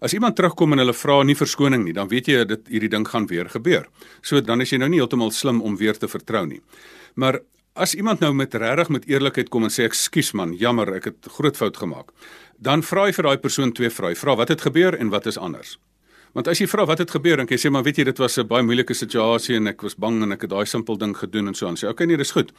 As 0.00 0.12
iemand 0.12 0.36
terugkom 0.36 0.72
en 0.72 0.78
hulle 0.78 0.94
vra 0.94 1.22
nie 1.24 1.36
verskoning 1.36 1.84
nie, 1.84 1.94
dan 1.96 2.08
weet 2.08 2.28
jy 2.28 2.44
dat 2.44 2.68
hierdie 2.68 2.90
ding 2.92 3.06
gaan 3.08 3.26
weer 3.26 3.48
gebeur. 3.48 3.88
So 4.22 4.40
dan 4.40 4.60
is 4.60 4.72
jy 4.72 4.78
nou 4.78 4.88
nie 4.88 5.00
heeltemal 5.00 5.32
slim 5.32 5.62
om 5.62 5.76
weer 5.76 5.96
te 5.96 6.08
vertrou 6.08 6.46
nie. 6.46 6.60
Maar 7.14 7.40
as 7.74 7.94
iemand 7.94 8.20
nou 8.20 8.32
met 8.34 8.54
regtig 8.54 8.88
met 8.88 9.08
eerlikheid 9.08 9.48
kom 9.48 9.64
en 9.64 9.72
sê 9.72 9.84
ekskuus 9.84 10.32
man, 10.34 10.54
jammer, 10.56 10.94
ek 10.96 11.10
het 11.12 11.32
groot 11.38 11.56
fout 11.56 11.76
gemaak, 11.76 12.12
dan 12.58 12.82
vra 12.82 13.08
jy 13.08 13.16
vir 13.18 13.28
daai 13.28 13.42
persoon 13.42 13.72
twee 13.72 13.90
vrae. 13.92 14.16
Vra 14.16 14.36
wat 14.36 14.52
het 14.52 14.64
gebeur 14.64 14.96
en 14.96 15.12
wat 15.12 15.26
is 15.26 15.38
anders? 15.38 15.76
Want 16.36 16.50
as 16.52 16.60
jy 16.60 16.66
vra 16.68 16.84
wat 16.84 17.00
het 17.00 17.12
gebeur 17.14 17.40
en 17.40 17.48
jy 17.48 17.56
sê 17.56 17.70
maar 17.72 17.84
weet 17.86 17.96
jy 17.96 18.04
dit 18.04 18.18
was 18.20 18.36
'n 18.36 18.46
baie 18.46 18.62
moeilike 18.62 18.94
situasie 18.94 19.56
en 19.56 19.68
ek 19.68 19.80
was 19.82 19.94
bang 19.96 20.22
en 20.22 20.32
ek 20.32 20.42
het 20.42 20.50
daai 20.50 20.66
simpel 20.66 20.98
ding 20.98 21.16
gedoen 21.16 21.48
en 21.48 21.54
so 21.54 21.66
aan 21.66 21.76
sê 21.76 21.88
okay 21.88 22.06
nee 22.06 22.16
dis 22.16 22.32
goed. 22.32 22.52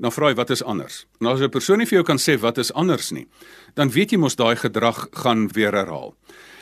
Dan 0.00 0.10
vra 0.10 0.28
jy 0.28 0.34
wat 0.34 0.50
is 0.50 0.62
anders? 0.62 1.06
En 1.20 1.26
as 1.26 1.40
'n 1.40 1.50
persoon 1.50 1.78
nie 1.78 1.86
vir 1.86 1.98
jou 1.98 2.04
kan 2.04 2.16
sê 2.16 2.40
wat 2.40 2.58
is 2.58 2.72
anders 2.72 3.12
nie, 3.12 3.28
dan 3.74 3.90
weet 3.90 4.12
jy 4.12 4.18
mos 4.18 4.36
daai 4.36 4.56
gedrag 4.56 5.08
gaan 5.12 5.48
weer 5.48 5.72
herhaal. 5.72 6.14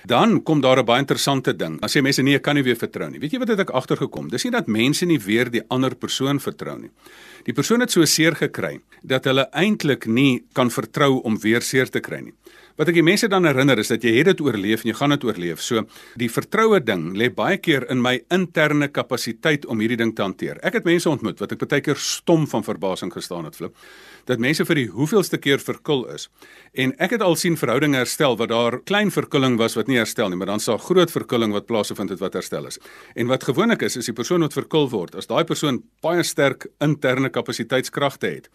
Dan 0.07 0.43
kom 0.43 0.61
daar 0.61 0.79
'n 0.79 0.85
baie 0.85 1.01
interessante 1.01 1.57
ding. 1.57 1.81
Dan 1.81 1.89
sê 1.89 2.03
mense 2.03 2.23
nee, 2.23 2.35
ek 2.35 2.43
kan 2.43 2.55
nie 2.55 2.63
weer 2.63 2.77
vertrou 2.77 3.11
nie. 3.11 3.19
Weet 3.19 3.33
jy 3.33 3.39
wat 3.39 3.49
het 3.49 3.61
ek 3.61 3.71
agtergekom? 3.71 4.29
Dis 4.29 4.45
nie 4.45 4.53
dat 4.53 4.67
mense 4.67 5.05
nie 5.07 5.19
weer 5.19 5.51
die 5.51 5.63
ander 5.69 5.95
persoon 5.95 6.41
vertrou 6.41 6.79
nie. 6.79 6.91
Die 7.45 7.53
persoon 7.53 7.81
het 7.81 7.91
so 7.91 8.05
seer 8.05 8.35
gekry 8.35 8.81
dat 9.03 9.25
hulle 9.25 9.49
eintlik 9.53 10.07
nie 10.07 10.45
kan 10.53 10.71
vertrou 10.71 11.21
om 11.23 11.39
weer 11.39 11.63
seer 11.63 11.91
te 11.91 12.01
kry 12.01 12.21
nie. 12.21 12.35
Wat 12.77 12.91
ek 12.93 12.99
die 12.99 13.05
mense 13.07 13.29
dan 13.33 13.47
herinner 13.49 13.81
is 13.81 13.89
dat 13.89 14.03
jy 14.05 14.11
het 14.19 14.29
dit 14.29 14.41
oorleef 14.45 14.83
en 14.85 14.91
jy 14.91 14.95
gaan 14.99 15.15
dit 15.15 15.23
oorleef. 15.25 15.63
So 15.65 15.87
die 16.21 16.29
vertroue 16.29 16.77
ding 16.85 17.07
lê 17.17 17.31
baie 17.33 17.57
keer 17.57 17.87
in 17.93 18.03
my 18.05 18.19
interne 18.35 18.91
kapasiteit 18.93 19.65
om 19.65 19.81
hierdie 19.81 19.97
ding 19.97 20.13
te 20.13 20.21
hanteer. 20.21 20.61
Ek 20.61 20.77
het 20.77 20.85
mense 20.85 21.09
ontmoet 21.09 21.41
wat 21.41 21.55
ek 21.57 21.65
baie 21.65 21.81
keer 21.81 21.97
stom 21.97 22.45
van 22.51 22.67
verbasing 22.67 23.15
gestaan 23.15 23.49
het, 23.49 23.57
flip. 23.57 23.73
Dat 24.29 24.43
mense 24.43 24.67
vir 24.69 24.81
die 24.83 24.89
hoeveelste 24.93 25.39
keer 25.41 25.63
verkul 25.63 26.05
is. 26.13 26.27
En 26.77 26.93
ek 27.01 27.15
het 27.17 27.25
al 27.25 27.39
sien 27.41 27.57
verhoudinge 27.57 27.97
herstel 27.97 28.37
wat 28.37 28.53
daar 28.53 28.77
klein 28.85 29.09
verkulling 29.15 29.57
was 29.57 29.79
wat 29.79 29.89
nie 29.89 29.97
herstel 29.97 30.29
nie, 30.29 30.37
maar 30.37 30.53
dan 30.53 30.61
sal 30.61 30.77
groot 30.83 31.13
verkulling 31.15 31.55
wat 31.57 31.69
plaasvind 31.71 32.13
het 32.13 32.21
wat 32.21 32.37
herstel 32.37 32.69
is. 32.69 32.77
En 33.17 33.31
wat 33.33 33.47
gewoonlik 33.49 33.87
is, 33.89 33.97
is 33.97 34.11
die 34.11 34.17
persoon 34.17 34.45
wat 34.45 34.57
verkul 34.57 34.91
word, 34.93 35.17
as 35.17 35.31
daai 35.31 35.47
persoon 35.49 35.81
baie 36.05 36.27
sterk 36.27 36.69
interne 36.85 37.31
kapasiteitskragte 37.33 38.35
het, 38.35 38.51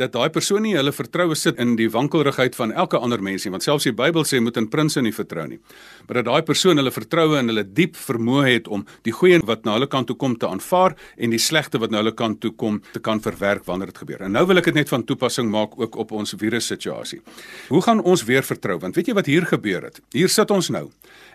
dat 0.00 0.16
daai 0.16 0.30
persoon 0.32 0.64
nie 0.64 0.74
hulle 0.74 0.92
vertroue 0.96 1.36
sit 1.38 1.60
in 1.60 1.76
die 1.78 1.90
wankelrigheid 1.92 2.56
van 2.58 2.72
elke 2.72 2.98
ander 2.98 3.22
mens 3.22 3.44
nie, 3.44 3.52
want 3.60 3.66
selfs 3.66 3.88
die 3.88 3.92
Bybel 3.92 4.24
sê 4.24 4.40
moet 4.40 4.56
in 4.56 4.68
prinses 4.70 5.02
nie 5.04 5.12
vertrou 5.12 5.46
nie. 5.48 5.58
Maar 6.06 6.20
dat 6.20 6.28
daai 6.30 6.42
persoon 6.48 6.80
hulle 6.80 6.92
vertroue 6.92 7.38
en 7.38 7.52
hulle 7.52 7.64
diep 7.64 7.96
vermoë 7.96 8.46
het 8.48 8.68
om 8.68 8.86
die 9.04 9.12
goeie 9.12 9.40
wat 9.46 9.66
na 9.66 9.76
hulle 9.76 9.88
kant 9.90 10.08
toe 10.08 10.16
kom 10.16 10.36
te 10.40 10.48
aanvaar 10.48 10.96
en 11.16 11.34
die 11.34 11.40
slegte 11.40 11.78
wat 11.78 11.92
na 11.92 12.00
hulle 12.00 12.14
kant 12.16 12.40
toe 12.40 12.52
kom 12.56 12.80
te 12.94 13.00
kan 13.00 13.20
verwerk 13.20 13.66
wanneer 13.66 13.92
dit 13.92 14.00
gebeur. 14.00 14.24
En 14.24 14.32
nou 14.32 14.46
wil 14.48 14.62
ek 14.62 14.70
dit 14.70 14.80
net 14.80 14.88
van 14.88 15.04
toepassing 15.04 15.50
maak 15.50 15.76
ook 15.78 15.98
op 16.00 16.12
ons 16.16 16.34
virus 16.40 16.70
situasie. 16.72 17.20
Hoe 17.68 17.82
gaan 17.84 18.00
ons 18.00 18.24
weer 18.24 18.46
vertrou? 18.46 18.78
Want 18.80 18.96
weet 18.96 19.12
jy 19.12 19.18
wat 19.18 19.28
hier 19.28 19.46
gebeur 19.46 19.90
het? 19.90 20.00
Hier 20.16 20.32
sit 20.32 20.50
ons 20.50 20.72
nou. 20.72 20.88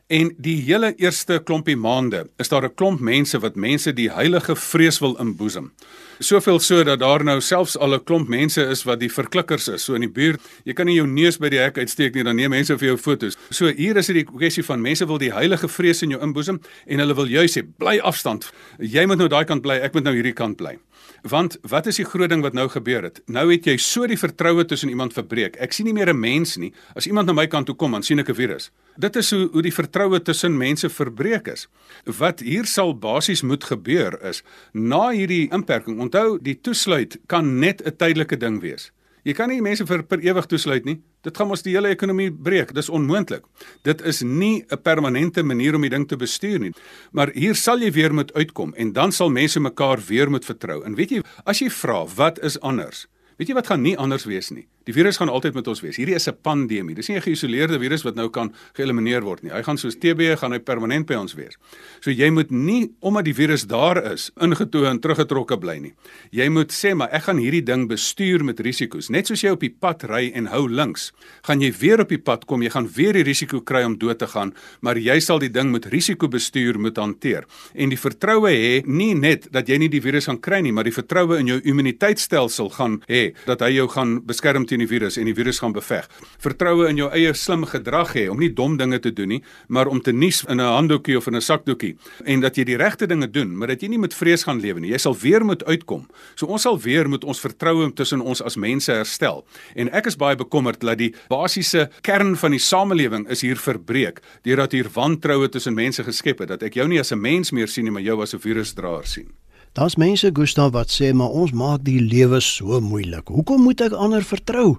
En 0.07 0.27
die 0.37 0.59
hele 0.61 0.91
eerste 1.01 1.39
klompie 1.41 1.73
maande 1.81 2.27
is 2.37 2.49
daar 2.49 2.63
'n 2.63 2.75
klomp 2.75 2.99
mense 2.99 3.39
wat 3.39 3.55
mense 3.55 3.93
die 3.93 4.11
heilige 4.11 4.55
vrees 4.55 4.99
wil 4.99 5.15
inboesem. 5.17 5.71
Soveel 6.19 6.59
so 6.59 6.83
dat 6.83 6.99
daar 6.99 7.23
nou 7.23 7.41
selfs 7.41 7.77
al 7.77 7.93
'n 7.93 8.03
klomp 8.03 8.27
mense 8.27 8.61
is 8.61 8.83
wat 8.83 8.99
die 8.99 9.11
verklikkers 9.11 9.67
is. 9.67 9.83
So 9.83 9.93
in 9.93 10.01
die 10.01 10.09
buurt, 10.09 10.41
jy 10.63 10.73
kan 10.73 10.85
nie 10.85 10.95
jou 10.95 11.07
neus 11.07 11.37
by 11.37 11.49
die 11.49 11.59
hek 11.59 11.77
uitsteek 11.77 12.13
nie, 12.13 12.23
dan 12.23 12.35
neem 12.35 12.49
mense 12.49 12.77
vir 12.77 12.87
jou 12.87 12.97
foto's. 12.97 13.35
So 13.49 13.65
hier 13.65 13.97
is 13.97 14.05
dit 14.05 14.15
die 14.15 14.37
kwessie 14.37 14.63
van 14.63 14.81
mense 14.81 15.07
wil 15.07 15.17
die 15.17 15.33
heilige 15.33 15.67
vrees 15.67 16.01
in 16.01 16.09
jou 16.09 16.21
inboesem 16.21 16.61
en 16.85 16.99
hulle 16.99 17.15
wil 17.15 17.27
jy 17.27 17.47
sê 17.47 17.63
bly 17.77 17.99
afstand. 17.99 18.51
Jy 18.79 19.05
moet 19.05 19.17
nou 19.17 19.27
daai 19.27 19.45
kant 19.45 19.61
bly, 19.61 19.73
ek 19.73 19.93
moet 19.93 20.03
nou 20.03 20.13
hierdie 20.13 20.33
kant 20.33 20.57
bly. 20.57 20.77
Want 21.21 21.57
wat 21.61 21.87
is 21.87 21.95
die 21.95 22.05
groot 22.05 22.29
ding 22.29 22.41
wat 22.41 22.53
nou 22.53 22.67
gebeur 22.69 23.03
het? 23.03 23.21
Nou 23.25 23.51
het 23.51 23.65
jy 23.65 23.77
so 23.81 24.07
die 24.07 24.19
vertroue 24.19 24.65
tussen 24.65 24.89
iemand 24.89 25.13
verbreek. 25.13 25.55
Ek 25.55 25.73
sien 25.73 25.85
nie 25.85 25.93
meer 25.93 26.09
'n 26.09 26.19
mens 26.19 26.57
nie. 26.57 26.73
As 26.95 27.07
iemand 27.07 27.27
na 27.27 27.33
my 27.33 27.47
kant 27.47 27.65
toe 27.65 27.75
kom, 27.75 27.91
dan 27.91 28.03
sien 28.03 28.19
ek 28.19 28.29
'n 28.29 28.35
virus. 28.35 28.71
Dit 28.97 29.15
is 29.15 29.31
hoe 29.31 29.49
hoe 29.51 29.61
die 29.61 29.73
vertroue 29.73 30.21
tussen 30.21 30.57
mense 30.57 30.89
verbreek 30.89 31.47
is. 31.47 31.67
Wat 32.05 32.39
hier 32.39 32.65
sal 32.65 32.93
basies 32.93 33.41
moet 33.41 33.63
gebeur 33.63 34.21
is 34.23 34.43
na 34.73 35.09
hierdie 35.09 35.51
inperking. 35.51 35.99
Onthou, 35.99 36.39
die 36.41 36.59
toesluit 36.61 37.17
kan 37.27 37.59
net 37.59 37.81
'n 37.81 37.95
tydelike 37.97 38.37
ding 38.37 38.61
wees. 38.61 38.91
Jy 39.25 39.33
kan 39.33 39.49
nie 39.49 39.61
mense 39.65 39.81
vir 39.89 40.03
per 40.05 40.21
ewig 40.21 40.45
toesluit 40.45 40.85
nie. 40.85 40.99
Dit 41.25 41.33
gaan 41.39 41.49
ons 41.49 41.63
die 41.65 41.73
hele 41.73 41.89
ekonomie 41.89 42.27
breek. 42.29 42.75
Dis 42.77 42.91
onmoontlik. 42.93 43.41
Dit 43.81 44.03
is 44.05 44.21
nie 44.21 44.63
'n 44.69 44.77
permanente 44.77 45.41
manier 45.43 45.73
om 45.75 45.81
die 45.81 45.89
ding 45.89 46.07
te 46.07 46.15
bestuur 46.15 46.59
nie. 46.59 46.73
Maar 47.11 47.31
hier 47.33 47.55
sal 47.55 47.79
jy 47.79 47.91
weer 47.91 48.13
moet 48.13 48.33
uitkom 48.33 48.73
en 48.75 48.93
dan 48.93 49.11
sal 49.11 49.29
mense 49.29 49.59
mekaar 49.59 49.97
weer 49.97 50.29
moet 50.29 50.45
vertrou. 50.45 50.83
En 50.85 50.95
weet 50.95 51.09
jy, 51.09 51.23
as 51.45 51.59
jy 51.59 51.69
vra 51.69 52.05
wat 52.05 52.39
is 52.43 52.59
anders? 52.59 53.07
Weet 53.37 53.47
jy 53.47 53.55
wat 53.55 53.67
gaan 53.67 53.81
nie 53.81 53.97
anders 53.97 54.25
wees 54.25 54.51
nie? 54.51 54.67
Die 54.85 54.93
virus 54.93 55.17
gaan 55.17 55.31
altyd 55.33 55.55
met 55.57 55.67
ons 55.67 55.81
wees. 55.81 55.97
Hierdie 55.97 56.13
is 56.15 56.27
'n 56.29 56.37
pandemie. 56.41 56.93
Dis 56.95 57.07
nie 57.07 57.17
'n 57.17 57.21
geïsoleerde 57.21 57.79
virus 57.79 58.03
wat 58.03 58.15
nou 58.15 58.29
kan 58.29 58.53
geëlimineer 58.73 59.23
word 59.23 59.43
nie. 59.43 59.51
Hy 59.51 59.63
gaan 59.63 59.77
soos 59.77 59.95
TB 59.95 60.37
gaan 60.37 60.51
hy 60.51 60.59
permanent 60.59 61.07
by 61.07 61.15
ons 61.15 61.33
wees. 61.33 61.57
So 62.01 62.11
jy 62.11 62.29
moet 62.29 62.51
nie 62.51 62.91
omdat 63.01 63.25
die 63.25 63.33
virus 63.33 63.65
daar 63.65 64.13
is, 64.13 64.31
ingetoe 64.39 64.85
en 64.85 64.99
teruggetrokke 64.99 65.57
bly 65.57 65.79
nie. 65.79 65.93
Jy 66.31 66.49
moet 66.49 66.71
sê 66.71 66.93
maar 66.95 67.09
ek 67.11 67.23
gaan 67.23 67.37
hierdie 67.37 67.63
ding 67.63 67.87
bestuur 67.87 68.43
met 68.43 68.59
risiko's. 68.59 69.09
Net 69.09 69.27
soos 69.27 69.41
jy 69.41 69.49
op 69.49 69.59
die 69.59 69.73
pad 69.79 70.03
ry 70.03 70.31
en 70.35 70.45
hou 70.45 70.69
links, 70.69 71.11
gaan 71.43 71.61
jy 71.61 71.71
weer 71.71 72.01
op 72.01 72.09
die 72.09 72.21
pad 72.21 72.45
kom, 72.45 72.61
jy 72.61 72.69
gaan 72.69 72.87
weer 72.87 73.13
die 73.13 73.23
risiko 73.23 73.61
kry 73.61 73.83
om 73.83 73.97
dood 73.97 74.19
te 74.19 74.27
gaan, 74.27 74.53
maar 74.81 74.97
jy 74.97 75.19
sal 75.19 75.39
die 75.39 75.49
ding 75.49 75.71
met 75.71 75.85
risiko 75.85 76.27
bestuur 76.27 76.79
moet 76.79 76.97
hanteer. 76.97 77.45
En 77.73 77.89
die 77.89 77.97
vertroue 77.97 78.49
hê 78.49 78.83
nie 78.85 79.13
net 79.15 79.51
dat 79.51 79.67
jy 79.67 79.77
nie 79.77 79.89
die 79.89 80.01
virus 80.01 80.25
gaan 80.25 80.39
kry 80.39 80.61
nie, 80.61 80.71
maar 80.71 80.83
die 80.83 80.93
vertroue 80.93 81.39
in 81.39 81.47
jou 81.47 81.59
immuniteitstelsel 81.63 82.69
gaan 82.69 83.01
hê 83.09 83.33
dat 83.45 83.61
hy 83.61 83.71
jou 83.79 83.87
gaan 83.87 84.19
beskerm 84.25 84.65
teen 84.65 84.74
die 84.79 84.87
virus 84.87 85.17
en 85.17 85.25
die 85.25 85.33
virus 85.33 85.59
gaan 85.59 85.73
beveg. 85.73 86.07
Vertroue 86.39 86.89
in 86.89 86.97
jou 86.97 87.09
eie 87.11 87.33
slim 87.33 87.65
gedrag 87.65 88.13
hê 88.15 88.27
om 88.29 88.39
nie 88.39 88.53
dom 88.53 88.77
dinge 88.77 88.99
te 88.99 89.11
doen 89.13 89.27
nie, 89.27 89.41
maar 89.67 89.87
om 89.87 90.01
te 90.01 90.11
nies 90.11 90.43
in 90.49 90.59
'n 90.59 90.73
handdoekie 90.75 91.17
of 91.17 91.27
in 91.27 91.35
'n 91.35 91.41
sakdoekie 91.41 91.97
en 92.25 92.39
dat 92.39 92.55
jy 92.55 92.63
die 92.63 92.77
regte 92.77 93.07
dinge 93.07 93.27
doen, 93.27 93.57
maar 93.57 93.67
dat 93.67 93.81
jy 93.81 93.87
nie 93.87 93.99
met 93.99 94.13
vrees 94.13 94.43
gaan 94.43 94.59
lewe 94.59 94.79
nie. 94.79 94.91
Jy 94.91 94.97
sal 94.97 95.15
weer 95.15 95.45
moet 95.45 95.63
uitkom. 95.65 96.07
So 96.35 96.45
ons 96.45 96.61
sal 96.61 96.79
weer 96.79 97.09
moet 97.09 97.23
ons 97.23 97.39
vertroue 97.39 97.93
tussen 97.93 98.21
ons 98.21 98.41
as 98.41 98.55
mense 98.55 98.91
herstel. 98.91 99.45
En 99.75 99.89
ek 99.89 100.05
is 100.05 100.15
baie 100.15 100.35
bekommerd 100.35 100.79
dat 100.79 100.97
die 100.97 101.13
basiese 101.29 101.89
kern 102.01 102.35
van 102.35 102.51
die 102.51 102.59
samelewing 102.59 103.29
is 103.29 103.41
hier 103.41 103.57
verbreek 103.57 104.21
deurdat 104.43 104.71
hier 104.71 104.89
wantroue 104.93 105.49
tussen 105.49 105.73
mense 105.73 106.03
geskep 106.03 106.39
het 106.39 106.47
dat 106.47 106.63
ek 106.63 106.73
jou 106.73 106.87
nie 106.87 106.99
as 106.99 107.11
'n 107.11 107.21
mens 107.21 107.51
meer 107.51 107.67
sien 107.67 107.83
nie, 107.83 107.91
maar 107.91 108.01
jou 108.01 108.21
as 108.21 108.33
'n 108.33 108.39
virusdraer 108.39 109.05
sien. 109.05 109.44
Daar's 109.75 109.97
mense 109.99 110.29
Gustav 110.31 110.71
wat 110.71 110.87
sê 110.87 111.09
maar 111.11 111.33
ons 111.35 111.51
maak 111.51 111.81
die 111.83 111.99
lewe 111.99 112.37
so 112.39 112.77
moeilik. 112.79 113.27
Hoekom 113.27 113.65
moet 113.67 113.81
ek 113.83 113.91
ander 113.99 114.23
vertrou? 114.23 114.77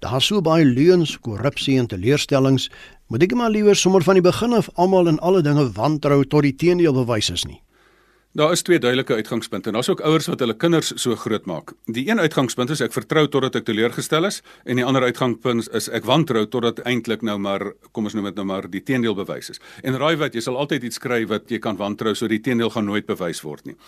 Daar's 0.00 0.30
so 0.30 0.40
baie 0.40 0.64
leuns, 0.64 1.18
korrupsie 1.20 1.74
en 1.76 1.84
teleurstellings. 1.90 2.70
Moet 3.12 3.26
ek 3.26 3.34
maar 3.36 3.52
liewer 3.52 3.76
sommer 3.76 4.00
van 4.06 4.16
die 4.16 4.24
begin 4.24 4.56
af 4.56 4.70
almal 4.80 5.12
en 5.12 5.20
alle 5.20 5.44
dinge 5.44 5.66
wantrou 5.76 6.22
tot 6.24 6.48
die 6.48 6.54
teendeel 6.56 6.96
bewys 6.96 7.28
is 7.34 7.44
nie. 7.44 7.60
Daar 8.32 8.52
is 8.52 8.62
twee 8.62 8.78
duidelike 8.78 9.14
uitgangspunte. 9.14 9.70
Daar's 9.72 9.88
ook 9.88 10.00
ouers 10.00 10.26
wat 10.26 10.40
hulle 10.40 10.56
kinders 10.56 10.92
so 11.00 11.16
groot 11.16 11.46
maak. 11.46 11.72
Die 11.84 12.10
een 12.10 12.20
uitgangspunt 12.20 12.70
is 12.70 12.82
ek 12.84 12.92
vertrou 12.92 13.22
totdat 13.28 13.54
ek 13.56 13.64
teleurgestel 13.64 14.28
is 14.28 14.42
en 14.68 14.76
die 14.76 14.84
ander 14.84 15.02
uitgangspunt 15.02 15.70
is 15.72 15.86
ek 15.88 16.04
wantrou 16.04 16.42
totdat 16.46 16.82
eintlik 16.84 17.24
nou 17.24 17.38
maar 17.40 17.64
kom 17.96 18.04
ons 18.04 18.12
noem 18.14 18.28
dit 18.28 18.36
nou 18.36 18.44
maar 18.50 18.68
die 18.68 18.82
teendeel 18.84 19.16
bewys 19.16 19.48
is. 19.54 19.62
En 19.80 19.96
raai 19.96 20.18
wat, 20.20 20.36
jy 20.36 20.42
sal 20.44 20.58
altyd 20.60 20.84
iets 20.84 21.00
kry 21.00 21.22
wat 21.30 21.48
jy 21.48 21.56
kan 21.64 21.80
wantrou 21.80 22.12
so 22.14 22.28
die 22.28 22.40
teendeel 22.44 22.68
gaan 22.74 22.84
nooit 22.84 23.08
bewys 23.08 23.40
word 23.46 23.64
nie. 23.64 23.78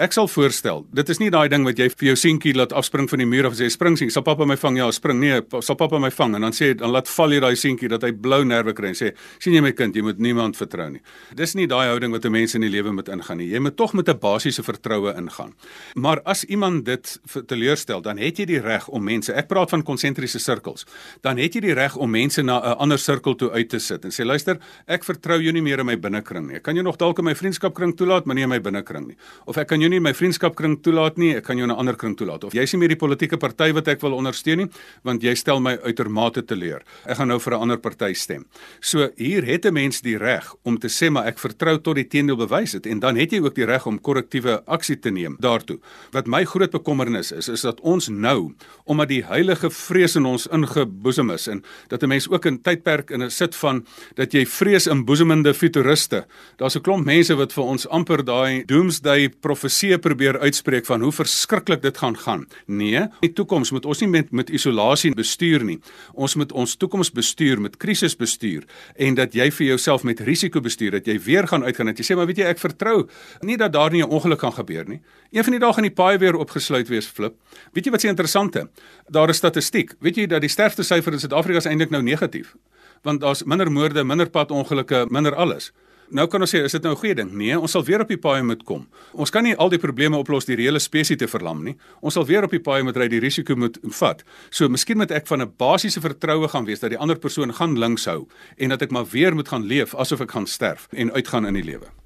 Ek 0.00 0.16
sal 0.16 0.30
voorstel, 0.32 0.86
dit 0.96 1.12
is 1.12 1.20
nie 1.20 1.28
daai 1.30 1.50
ding 1.52 1.68
wat 1.68 1.78
jy 1.78 1.90
vir 1.92 2.08
jou 2.08 2.16
seentjie 2.16 2.56
laat 2.56 2.72
afspring 2.72 3.10
van 3.12 3.20
die 3.20 3.28
muur 3.28 3.50
of 3.50 3.58
sê 3.60 3.68
spring 3.68 4.00
sien, 4.00 4.08
sal 4.10 4.24
pappa 4.24 4.48
my 4.48 4.56
vang? 4.56 4.80
Ja, 4.80 4.88
spring. 4.96 5.20
Nee, 5.20 5.44
sal 5.60 5.76
pappa 5.76 6.00
my 6.00 6.08
vang 6.10 6.38
en 6.40 6.48
dan 6.48 6.56
sê 6.56 6.72
dan 6.72 6.96
laat 6.96 7.12
val 7.12 7.36
jy 7.36 7.44
daai 7.44 7.52
seentjie 7.52 7.92
dat 7.92 8.08
hy 8.08 8.14
blou 8.16 8.40
nerve 8.48 8.72
kry 8.72 8.94
en 8.94 8.98
sê 8.98 9.12
sien 9.36 9.52
jy 9.52 9.60
my 9.60 9.74
kind, 9.76 9.92
jy 9.92 10.08
moet 10.08 10.24
niemand 10.24 10.56
vertrou 10.56 10.88
nie. 10.96 11.04
Dis 11.36 11.52
nie 11.54 11.68
daai 11.68 11.92
houding 11.92 12.16
wat 12.16 12.24
'n 12.24 12.32
mens 12.32 12.56
in 12.56 12.64
die 12.64 12.72
lewe 12.72 12.96
moet 12.96 13.12
ingaan 13.12 13.38
nie. 13.44 13.52
Jy 13.52 13.60
moet 13.60 13.73
moet 13.74 13.82
tog 13.82 13.92
met 13.92 14.08
'n 14.08 14.18
basiese 14.18 14.62
vertroue 14.62 15.14
ingaan. 15.14 15.54
Maar 15.94 16.22
as 16.22 16.44
iemand 16.44 16.84
dit 16.84 17.20
teleurstel, 17.46 18.00
dan 18.00 18.18
het 18.18 18.36
jy 18.38 18.44
die 18.44 18.60
reg 18.60 18.88
om 18.88 19.04
mense, 19.04 19.32
ek 19.32 19.46
praat 19.46 19.70
van 19.70 19.82
konsentriese 19.82 20.38
sirkels, 20.38 20.86
dan 21.20 21.36
het 21.38 21.54
jy 21.54 21.60
die 21.60 21.74
reg 21.74 21.96
om 21.96 22.10
mense 22.10 22.42
na 22.42 22.58
'n 22.58 22.78
ander 22.78 22.98
sirkel 22.98 23.34
toe 23.34 23.50
uit 23.50 23.68
te 23.68 23.78
sit 23.78 24.04
en 24.04 24.10
sê 24.10 24.24
luister, 24.24 24.58
ek 24.86 25.04
vertrou 25.04 25.40
jou 25.40 25.52
nie 25.52 25.62
meer 25.62 25.78
in 25.78 25.86
my 25.86 25.96
binnekring 25.96 26.46
nie. 26.46 26.56
Ek 26.56 26.62
kan 26.62 26.74
jou 26.74 26.84
nog 26.84 26.96
dalk 26.96 27.18
in 27.18 27.24
my 27.24 27.34
vriendskapkring 27.34 27.96
toelaat, 27.96 28.24
maar 28.24 28.34
nie 28.34 28.42
in 28.42 28.48
my 28.48 28.60
binnekring 28.60 29.06
nie. 29.06 29.16
Of 29.46 29.56
ek 29.56 29.68
kan 29.68 29.80
jou 29.80 29.88
nie 29.88 29.96
in 29.96 30.02
my 30.02 30.14
vriendskapkring 30.14 30.82
toelaat 30.82 31.16
nie, 31.16 31.36
ek 31.36 31.44
kan 31.44 31.56
jou 31.56 31.64
in 31.64 31.70
'n 31.70 31.78
ander 31.78 31.96
kring 31.96 32.16
toelaat. 32.16 32.44
Of 32.44 32.52
jy 32.52 32.62
is 32.62 32.72
nie 32.72 32.78
meer 32.78 32.88
die 32.88 33.06
politieke 33.06 33.36
party 33.36 33.72
wat 33.72 33.88
ek 33.88 34.00
wil 34.00 34.12
ondersteun 34.12 34.56
nie, 34.58 34.68
want 35.02 35.22
jy 35.22 35.34
stel 35.34 35.60
my 35.60 35.78
uitermate 35.82 36.42
teleur. 36.46 36.82
Ek 37.06 37.16
gaan 37.16 37.28
nou 37.28 37.40
vir 37.40 37.54
'n 37.54 37.60
ander 37.60 37.78
party 37.78 38.14
stem. 38.14 38.44
So 38.80 39.10
hier 39.16 39.44
het 39.44 39.64
'n 39.64 39.72
mens 39.72 40.00
die 40.00 40.18
reg 40.18 40.54
om 40.62 40.78
te 40.78 40.88
sê 40.88 41.10
maar 41.10 41.26
ek 41.26 41.38
vertrou 41.38 41.78
tot 41.78 41.94
die 41.94 42.04
teendeel 42.04 42.36
bewys 42.36 42.72
het 42.72 42.86
en 42.86 43.00
dan 43.00 43.16
het 43.16 43.32
jy 43.32 43.40
ook 43.40 43.54
die 43.54 43.63
reg 43.64 43.86
om 43.86 44.00
korrektiewe 44.00 44.62
aksie 44.66 44.98
te 44.98 45.10
neem 45.10 45.36
daartoe. 45.40 45.78
Wat 46.12 46.26
my 46.26 46.44
groot 46.44 46.70
bekommernis 46.70 47.32
is, 47.32 47.48
is 47.48 47.64
dat 47.66 47.80
ons 47.80 48.08
nou 48.08 48.54
omdat 48.84 49.08
die 49.08 49.22
heilige 49.24 49.70
vrees 49.70 50.16
in 50.16 50.26
ons 50.28 50.46
ingeboesem 50.46 51.30
is 51.30 51.48
en 51.48 51.62
dat 51.88 52.02
'n 52.02 52.08
mens 52.08 52.28
ook 52.28 52.44
in 52.44 52.62
tydperk 52.62 53.10
in 53.10 53.22
'n 53.22 53.30
sit 53.30 53.54
van 53.54 53.84
dat 54.14 54.32
jy 54.32 54.46
vrees 54.46 54.86
inboesemende 54.86 55.54
futuriste. 55.54 56.26
Daar's 56.56 56.76
'n 56.76 56.80
klomp 56.80 57.04
mense 57.04 57.34
wat 57.34 57.52
vir 57.52 57.64
ons 57.64 57.88
amper 57.88 58.24
daai 58.24 58.64
doomsday 58.64 59.28
profesie 59.28 59.98
probeer 59.98 60.38
uitspreek 60.38 60.86
van 60.86 61.00
hoe 61.00 61.12
verskriklik 61.12 61.82
dit 61.82 61.96
gaan 61.96 62.16
gaan. 62.16 62.46
Nee, 62.66 62.96
in 62.96 63.10
die 63.20 63.32
toekoms 63.32 63.70
moet 63.70 63.86
ons 63.86 64.00
nie 64.00 64.08
met 64.08 64.32
met 64.32 64.50
isolasie 64.50 65.14
bestuur 65.14 65.64
nie. 65.64 65.78
Ons 66.12 66.34
moet 66.34 66.52
ons 66.52 66.76
toekoms 66.76 67.10
bestuur 67.10 67.60
met 67.60 67.76
krisisbestuur 67.76 68.64
en 68.96 69.14
dat 69.14 69.34
jy 69.34 69.50
vir 69.50 69.66
jouself 69.66 70.02
met 70.02 70.20
risiko 70.20 70.60
bestuur 70.60 70.90
dat 70.90 71.06
jy 71.06 71.18
weer 71.24 71.48
gaan 71.48 71.64
uitgaan 71.64 71.86
dat 71.86 71.98
jy 71.98 72.04
sê 72.04 72.16
maar 72.16 72.26
weet 72.26 72.42
jy 72.42 72.44
ek 72.44 72.58
vertrou 72.62 73.08
nie 73.42 73.53
dat 73.56 73.72
daar 73.72 73.90
nie 73.90 74.02
'n 74.02 74.08
ongeluk 74.08 74.40
gaan 74.40 74.52
gebeur 74.52 74.88
nie. 74.88 75.00
Een 75.30 75.44
van 75.44 75.52
die 75.52 75.60
dae 75.60 75.72
gaan 75.72 75.82
die 75.82 75.92
paai 75.92 76.18
weer 76.18 76.36
opgesluit 76.36 76.88
wees 76.88 77.06
flip. 77.06 77.34
Weet 77.72 77.84
jy 77.84 77.90
wat 77.90 78.00
se 78.00 78.08
interessante? 78.08 78.68
Daar 79.08 79.28
is 79.28 79.36
statistiek. 79.36 79.94
Weet 80.00 80.16
jy 80.16 80.26
dat 80.26 80.40
die 80.40 80.50
sterfte 80.50 80.82
syfer 80.82 81.12
in 81.12 81.18
Suid-Afrika 81.18 81.58
is 81.58 81.64
eintlik 81.64 81.90
nou 81.90 82.02
negatief? 82.02 82.54
Want 83.02 83.20
daar's 83.20 83.44
minder 83.44 83.72
moorde, 83.72 84.04
minder 84.04 84.30
padongelukke, 84.30 85.06
minder 85.08 85.34
alles. 85.34 85.72
Nou 86.12 86.26
kan 86.28 86.42
ons 86.44 86.52
sê 86.52 86.60
is 86.64 86.72
dit 86.72 86.82
nou 86.82 86.92
'n 86.92 86.98
goeie 86.98 87.14
ding? 87.14 87.32
Nee, 87.32 87.58
ons 87.58 87.70
sal 87.70 87.84
weer 87.84 88.00
op 88.00 88.08
die 88.08 88.18
paai 88.18 88.42
moet 88.42 88.62
kom. 88.64 88.86
Ons 89.12 89.30
kan 89.30 89.42
nie 89.42 89.56
al 89.56 89.68
die 89.68 89.78
probleme 89.78 90.16
oplos 90.16 90.44
deur 90.44 90.56
die 90.56 90.66
hele 90.66 90.78
spesies 90.78 91.16
te 91.16 91.26
verlam 91.26 91.64
nie. 91.64 91.76
Ons 92.00 92.14
sal 92.14 92.26
weer 92.26 92.44
op 92.44 92.50
die 92.50 92.60
paai 92.60 92.82
moet 92.82 92.96
ry, 92.96 93.08
die 93.08 93.20
risiko 93.20 93.56
moet 93.56 93.78
vat. 93.82 94.22
So 94.50 94.68
miskien 94.68 94.96
moet 94.96 95.10
ek 95.10 95.26
van 95.26 95.40
'n 95.40 95.52
basiese 95.56 96.00
vertroue 96.00 96.48
gaan 96.48 96.64
wees 96.64 96.80
dat 96.80 96.90
die 96.90 96.98
ander 96.98 97.18
persoon 97.18 97.52
gaan 97.52 97.78
links 97.78 98.04
hou 98.04 98.28
en 98.58 98.68
dat 98.68 98.82
ek 98.82 98.90
maar 98.90 99.06
weer 99.06 99.34
moet 99.34 99.48
gaan 99.48 99.64
leef 99.64 99.94
asof 99.94 100.20
ek 100.20 100.30
gaan 100.30 100.46
sterf 100.46 100.88
en 100.92 101.12
uitgaan 101.12 101.46
in 101.46 101.54
die 101.54 101.64
lewe. 101.64 102.03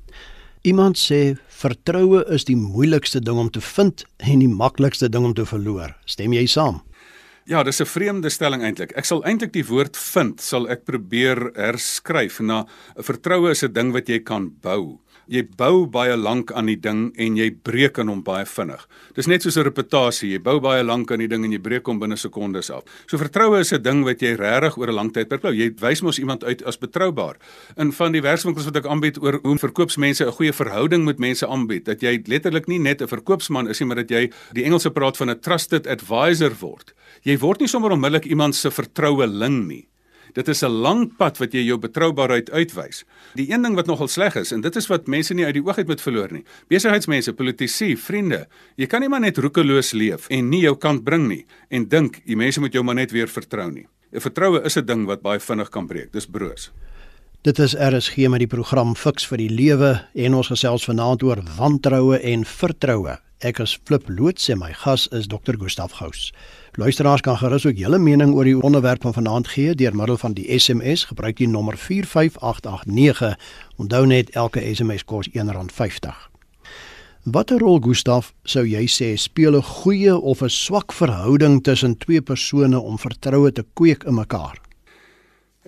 Iemand 0.66 0.98
sê 0.98 1.36
vertroue 1.60 2.24
is 2.34 2.44
die 2.48 2.56
moeilikste 2.58 3.20
ding 3.22 3.38
om 3.38 3.50
te 3.50 3.60
vind 3.62 4.02
en 4.26 4.40
die 4.42 4.50
maklikste 4.50 5.06
ding 5.08 5.28
om 5.28 5.34
te 5.34 5.44
verloor. 5.46 5.94
Stem 6.06 6.34
jy 6.34 6.46
saam? 6.50 6.80
Ja, 7.48 7.62
dis 7.62 7.80
'n 7.80 7.86
vreemde 7.86 8.30
stelling 8.30 8.62
eintlik. 8.62 8.92
Ek 8.96 9.04
sal 9.04 9.24
eintlik 9.24 9.52
die 9.52 9.64
woord 9.64 9.96
vind 9.96 10.40
sal 10.40 10.68
ek 10.68 10.84
probeer 10.84 11.52
herskryf 11.54 12.40
na 12.40 12.66
'n 12.96 13.02
vertroue 13.02 13.50
is 13.50 13.62
'n 13.62 13.72
ding 13.72 13.92
wat 13.92 14.08
jy 14.08 14.18
kan 14.18 14.50
bou. 14.60 15.00
Jy 15.28 15.42
bou 15.60 15.84
baie 15.92 16.16
lank 16.16 16.54
aan 16.56 16.70
die 16.70 16.78
ding 16.80 17.10
en 17.20 17.34
jy 17.36 17.50
breek 17.52 17.98
aan 18.00 18.08
hom 18.08 18.22
baie 18.24 18.46
vinnig. 18.48 18.80
Dis 19.12 19.26
net 19.28 19.42
soos 19.42 19.58
'n 19.58 19.64
reputasie. 19.68 20.30
Jy 20.32 20.38
bou 20.40 20.58
baie 20.58 20.82
lank 20.82 21.12
aan 21.12 21.18
die 21.18 21.28
ding 21.28 21.44
en 21.44 21.52
jy 21.52 21.58
breek 21.58 21.86
hom 21.86 21.98
binne 21.98 22.16
sekondes 22.16 22.70
af. 22.70 22.84
So 23.06 23.18
vertroue 23.18 23.60
is 23.60 23.72
'n 23.72 23.82
ding 23.82 24.04
wat 24.04 24.20
jy 24.22 24.36
regtig 24.36 24.78
oor 24.78 24.88
'n 24.88 24.94
lang 24.94 25.12
tyd 25.12 25.28
bou. 25.28 25.52
Jy 25.52 25.74
wys 25.80 26.00
mos 26.02 26.18
iemand 26.18 26.44
uit 26.44 26.64
as 26.64 26.78
betroubaar. 26.78 27.36
In 27.76 27.92
van 27.92 28.12
die 28.12 28.22
werkswinkels 28.22 28.64
wat 28.64 28.76
ek 28.76 28.86
aanbied 28.86 29.18
oor 29.22 29.38
hoe 29.42 29.58
verkoopsmense 29.58 30.24
'n 30.24 30.32
goeie 30.32 30.52
verhouding 30.52 31.04
met 31.04 31.18
mense 31.18 31.46
aanbied, 31.46 31.84
dat 31.84 32.00
jy 32.00 32.22
letterlik 32.26 32.66
nie 32.66 32.78
net 32.78 33.02
'n 33.02 33.06
verkoopsman 33.06 33.68
is 33.68 33.80
nie, 33.80 33.86
maar 33.86 33.96
dat 33.96 34.08
jy 34.10 34.30
die 34.54 34.64
Engelse 34.64 34.90
praat 34.90 35.16
van 35.16 35.30
'n 35.30 35.40
trusted 35.40 35.86
advisor 35.86 36.54
word. 36.60 36.94
Jy 37.22 37.38
word 37.38 37.60
nie 37.60 37.68
sommer 37.68 37.90
onmiddellik 37.90 38.24
iemand 38.24 38.54
se 38.54 38.70
vertroueling 38.70 39.66
nie. 39.66 39.88
Dit 40.34 40.48
is 40.48 40.62
'n 40.62 40.70
lang 40.70 41.16
pad 41.16 41.38
wat 41.38 41.52
jy 41.52 41.64
jou 41.64 41.78
betroubaarheid 41.78 42.50
uitwys. 42.50 43.04
Die 43.34 43.50
een 43.52 43.62
ding 43.62 43.74
wat 43.74 43.86
nogal 43.86 44.08
sleg 44.08 44.36
is 44.36 44.52
en 44.52 44.60
dit 44.60 44.76
is 44.76 44.86
wat 44.86 45.06
mense 45.06 45.34
nie 45.34 45.44
uit 45.44 45.54
die 45.54 45.64
oog 45.64 45.78
uit 45.78 45.86
moet 45.86 46.00
verloor 46.00 46.32
nie. 46.32 46.44
Besigheidsmense, 46.68 47.32
politici, 47.32 47.96
vriende, 47.96 48.46
jy 48.76 48.86
kan 48.86 49.00
nie 49.00 49.08
maar 49.08 49.20
net 49.20 49.38
roekeloos 49.38 49.92
leef 49.92 50.28
en 50.28 50.48
nie 50.48 50.60
jou 50.60 50.76
kant 50.76 51.04
bring 51.04 51.28
nie 51.28 51.46
en 51.70 51.88
dink 51.88 52.20
die 52.26 52.36
mense 52.36 52.60
moet 52.60 52.72
jou 52.72 52.82
maar 52.84 52.94
net 52.94 53.10
weer 53.10 53.28
vertrou 53.28 53.70
nie. 53.70 53.86
'n 54.12 54.20
Vertroue 54.20 54.64
is 54.64 54.76
'n 54.76 54.86
ding 54.86 55.06
wat 55.06 55.22
baie 55.22 55.40
vinnig 55.40 55.70
kan 55.70 55.86
breek. 55.86 56.12
Dis 56.12 56.26
broos. 56.26 56.70
Dit 57.42 57.58
is 57.58 57.74
RSG 57.74 58.28
met 58.28 58.40
die 58.40 58.46
program 58.46 58.96
Fix 58.96 59.26
vir 59.26 59.38
die 59.38 59.50
Lewe 59.50 59.92
en 60.14 60.34
ons 60.34 60.48
gesels 60.50 60.84
vanaand 60.84 61.22
oor 61.22 61.38
wantroue 61.56 62.18
en 62.18 62.44
vertroue. 62.44 63.18
Ek 63.46 63.60
is 63.62 63.78
Flip 63.84 64.08
Loots 64.08 64.48
en 64.48 64.58
my 64.58 64.72
gas 64.72 65.06
is 65.14 65.28
Dr. 65.30 65.54
Gustaf 65.54 65.92
Gous. 65.92 66.32
Luisteraars 66.78 67.20
kan 67.20 67.36
gerus 67.36 67.66
ook 67.66 67.74
julle 67.74 67.98
mening 67.98 68.34
oor 68.34 68.46
die 68.46 68.60
onderwerp 68.62 69.02
van 69.02 69.12
vanaand 69.12 69.48
gee 69.50 69.74
deur 69.74 69.96
middel 69.96 70.16
van 70.16 70.32
die 70.32 70.58
SMS. 70.58 71.04
Gebruik 71.04 71.36
die 71.36 71.48
nommer 71.48 71.74
45889. 71.76 73.34
Onthou 73.76 74.06
net 74.06 74.30
elke 74.30 74.62
SMS 74.74 75.02
kos 75.04 75.26
R1.50. 75.28 76.14
Watter 77.22 77.58
rol 77.58 77.80
Gustaf 77.82 78.30
sou 78.44 78.62
jy 78.62 78.84
sê 78.86 79.16
speel 79.18 79.58
'n 79.58 79.62
goeie 79.62 80.14
of 80.14 80.42
'n 80.42 80.48
swak 80.48 80.92
verhouding 80.92 81.62
tussen 81.62 81.98
twee 81.98 82.22
persone 82.22 82.78
om 82.80 82.98
vertroue 82.98 83.52
te 83.52 83.64
kweek 83.74 84.04
in 84.04 84.14
mekaar? 84.14 84.60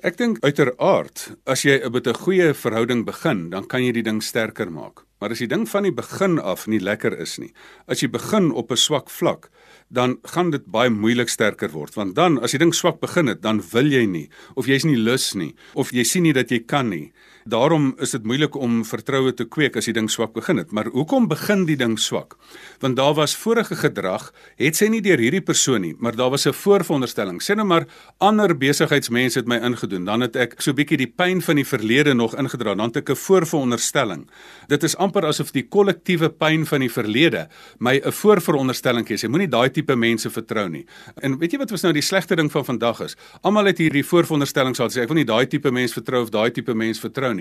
Ek 0.03 0.16
dink 0.16 0.38
uiteraard 0.44 1.37
as 1.44 1.62
jy 1.62 1.81
'n 1.83 2.14
goeie 2.14 2.55
verhouding 2.55 3.05
begin, 3.05 3.51
dan 3.51 3.66
kan 3.66 3.83
jy 3.83 3.92
die 3.92 4.03
ding 4.03 4.23
sterker 4.23 4.70
maak. 4.70 5.10
Maar 5.20 5.35
as 5.35 5.42
die 5.42 5.50
ding 5.52 5.66
van 5.68 5.85
die 5.85 5.92
begin 5.92 6.38
af 6.40 6.66
nie 6.66 6.80
lekker 6.80 7.12
is 7.20 7.37
nie, 7.38 7.52
as 7.87 8.00
jy 8.00 8.09
begin 8.09 8.50
op 8.56 8.70
'n 8.72 8.76
swak 8.76 9.11
vlak, 9.11 9.50
dan 9.88 10.18
gaan 10.22 10.50
dit 10.50 10.64
baie 10.66 10.90
moeilik 10.90 11.28
sterker 11.28 11.70
word. 11.70 11.94
Want 11.94 12.14
dan 12.14 12.38
as 12.42 12.50
die 12.50 12.59
ding 12.59 12.74
swak 12.74 13.00
begin 13.00 13.26
het 13.26 13.42
dan 13.42 13.61
wil 13.72 13.87
jy 13.87 14.06
nie 14.06 14.28
of 14.54 14.66
jy's 14.66 14.85
nie 14.85 14.96
lus 14.96 15.35
nie 15.35 15.54
of 15.74 15.90
jy 15.92 16.04
sien 16.04 16.22
nie 16.22 16.33
dat 16.33 16.50
jy 16.50 16.61
kan 16.64 16.88
nie 16.88 17.12
daarom 17.50 17.94
is 17.98 18.14
dit 18.16 18.24
moeilik 18.24 18.56
om 18.56 18.84
vertroue 18.84 19.34
te 19.34 19.44
kweek 19.44 19.76
as 19.76 19.88
die 19.90 19.94
ding 19.96 20.10
swak 20.10 20.32
begin 20.36 20.56
het 20.62 20.72
maar 20.72 20.90
hoekom 20.94 21.28
begin 21.28 21.66
die 21.66 21.76
ding 21.76 21.98
swak 21.98 22.36
want 22.80 22.96
daar 22.96 23.14
was 23.14 23.36
vorige 23.36 23.76
gedrag 23.76 24.30
het 24.56 24.76
sy 24.76 24.88
nie 24.88 25.02
deur 25.04 25.18
hierdie 25.18 25.44
persoon 25.44 25.82
nie 25.82 25.94
maar 25.98 26.16
daar 26.16 26.30
was 26.30 26.46
'n 26.46 26.52
voorveronderstelling 26.52 27.42
sê 27.42 27.56
nou 27.56 27.66
maar 27.66 27.86
ander 28.18 28.56
besigheidsmense 28.56 29.38
het 29.38 29.48
my 29.48 29.56
ingedoen 29.56 30.04
dan 30.04 30.20
het 30.20 30.36
ek 30.36 30.54
so 30.62 30.72
bietjie 30.72 30.96
die 30.96 31.12
pyn 31.16 31.42
van 31.42 31.56
die 31.56 31.66
verlede 31.66 32.14
nog 32.14 32.36
ingedra 32.36 32.74
dan 32.74 32.88
het 32.88 32.96
ek 32.96 33.10
'n 33.10 33.16
voorveronderstelling 33.16 34.28
dit 34.68 34.82
is 34.82 34.96
amper 34.96 35.26
asof 35.26 35.52
die 35.52 35.68
kollektiewe 35.68 36.30
pyn 36.30 36.66
van 36.66 36.80
die 36.80 36.90
verlede 36.90 37.48
my 37.78 38.00
'n 38.04 38.12
voorveronderstelling 38.12 39.06
gee. 39.06 39.16
Jy 39.16 39.28
moenie 39.28 39.48
daai 39.48 39.70
tipe 39.70 39.96
mense 39.96 40.30
vertrou 40.30 40.68
nie. 40.68 40.86
En 41.22 41.38
weet 41.38 41.52
jy 41.52 41.58
wat 41.58 41.70
was 41.70 41.82
nou 41.82 41.92
die 41.92 42.02
slegste 42.02 42.36
ding 42.36 42.50
van 42.52 42.64
vandag 42.64 43.00
is? 43.00 43.16
Almal 43.42 43.64
het 43.64 43.78
hierdie 43.78 44.04
voorveronderstellings 44.04 44.78
gehad 44.78 44.92
sê 44.92 45.02
ek 45.02 45.08
wil 45.08 45.16
nie 45.16 45.24
daai 45.24 45.46
tipe 45.46 45.70
mense 45.70 45.94
vertrou 45.94 46.22
of 46.22 46.30
daai 46.30 46.50
tipe 46.50 46.74
mense 46.74 47.00
vertrou. 47.00 47.34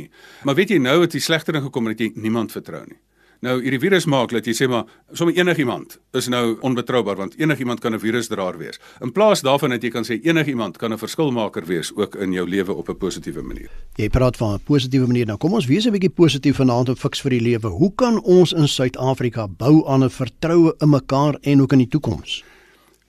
Maar 0.43 0.55
weet 0.55 0.69
jy 0.69 0.77
nou 0.77 1.01
het 1.01 1.12
die 1.12 1.23
slegste 1.23 1.51
ding 1.51 1.63
gekom 1.63 1.85
dat 1.91 1.99
jy 1.99 2.12
niemand 2.15 2.51
vertrou 2.55 2.85
nie. 2.88 2.99
Nou 3.39 3.53
hierdie 3.63 3.79
virus 3.79 4.03
maak 4.12 4.33
dat 4.35 4.47
jy 4.49 4.51
sê 4.57 4.65
maar 4.67 4.89
sommer 5.15 5.38
enigiemand 5.38 5.93
is 6.19 6.27
nou 6.27 6.57
onbetroubaar 6.67 7.15
want 7.15 7.38
enigiemand 7.39 7.79
kan 7.79 7.95
'n 7.95 7.99
virusdraer 7.99 8.57
wees. 8.59 8.79
In 9.01 9.12
plaas 9.12 9.41
daarvan 9.41 9.69
dat 9.69 9.83
jy 9.83 9.89
kan 9.89 10.03
sê 10.03 10.19
enigiemand 10.23 10.77
kan 10.77 10.91
'n 10.91 10.97
verskilmaker 10.97 11.65
wees 11.65 11.91
ook 11.95 12.15
in 12.15 12.33
jou 12.33 12.45
lewe 12.47 12.73
op 12.73 12.89
'n 12.89 12.97
positiewe 12.97 13.41
manier. 13.41 13.69
Jy 13.95 14.09
praat 14.09 14.38
van 14.38 14.53
'n 14.55 14.59
positiewe 14.65 15.07
manier. 15.07 15.25
Nou 15.25 15.38
kom 15.38 15.53
ons 15.53 15.67
wees 15.67 15.85
'n 15.85 15.91
bietjie 15.91 16.09
positief 16.09 16.55
vanaand 16.55 16.89
op 16.89 16.97
fiks 16.97 17.21
vir 17.21 17.29
die 17.29 17.41
lewe. 17.41 17.67
Hoe 17.67 17.95
kan 17.95 18.21
ons 18.23 18.51
in 18.51 18.67
Suid-Afrika 18.67 19.47
bou 19.47 19.88
aan 19.88 20.03
'n 20.03 20.09
vertroue 20.09 20.75
in 20.79 20.89
mekaar 20.89 21.38
en 21.41 21.62
ook 21.62 21.71
in 21.71 21.77
die 21.77 21.88
toekoms? 21.88 22.43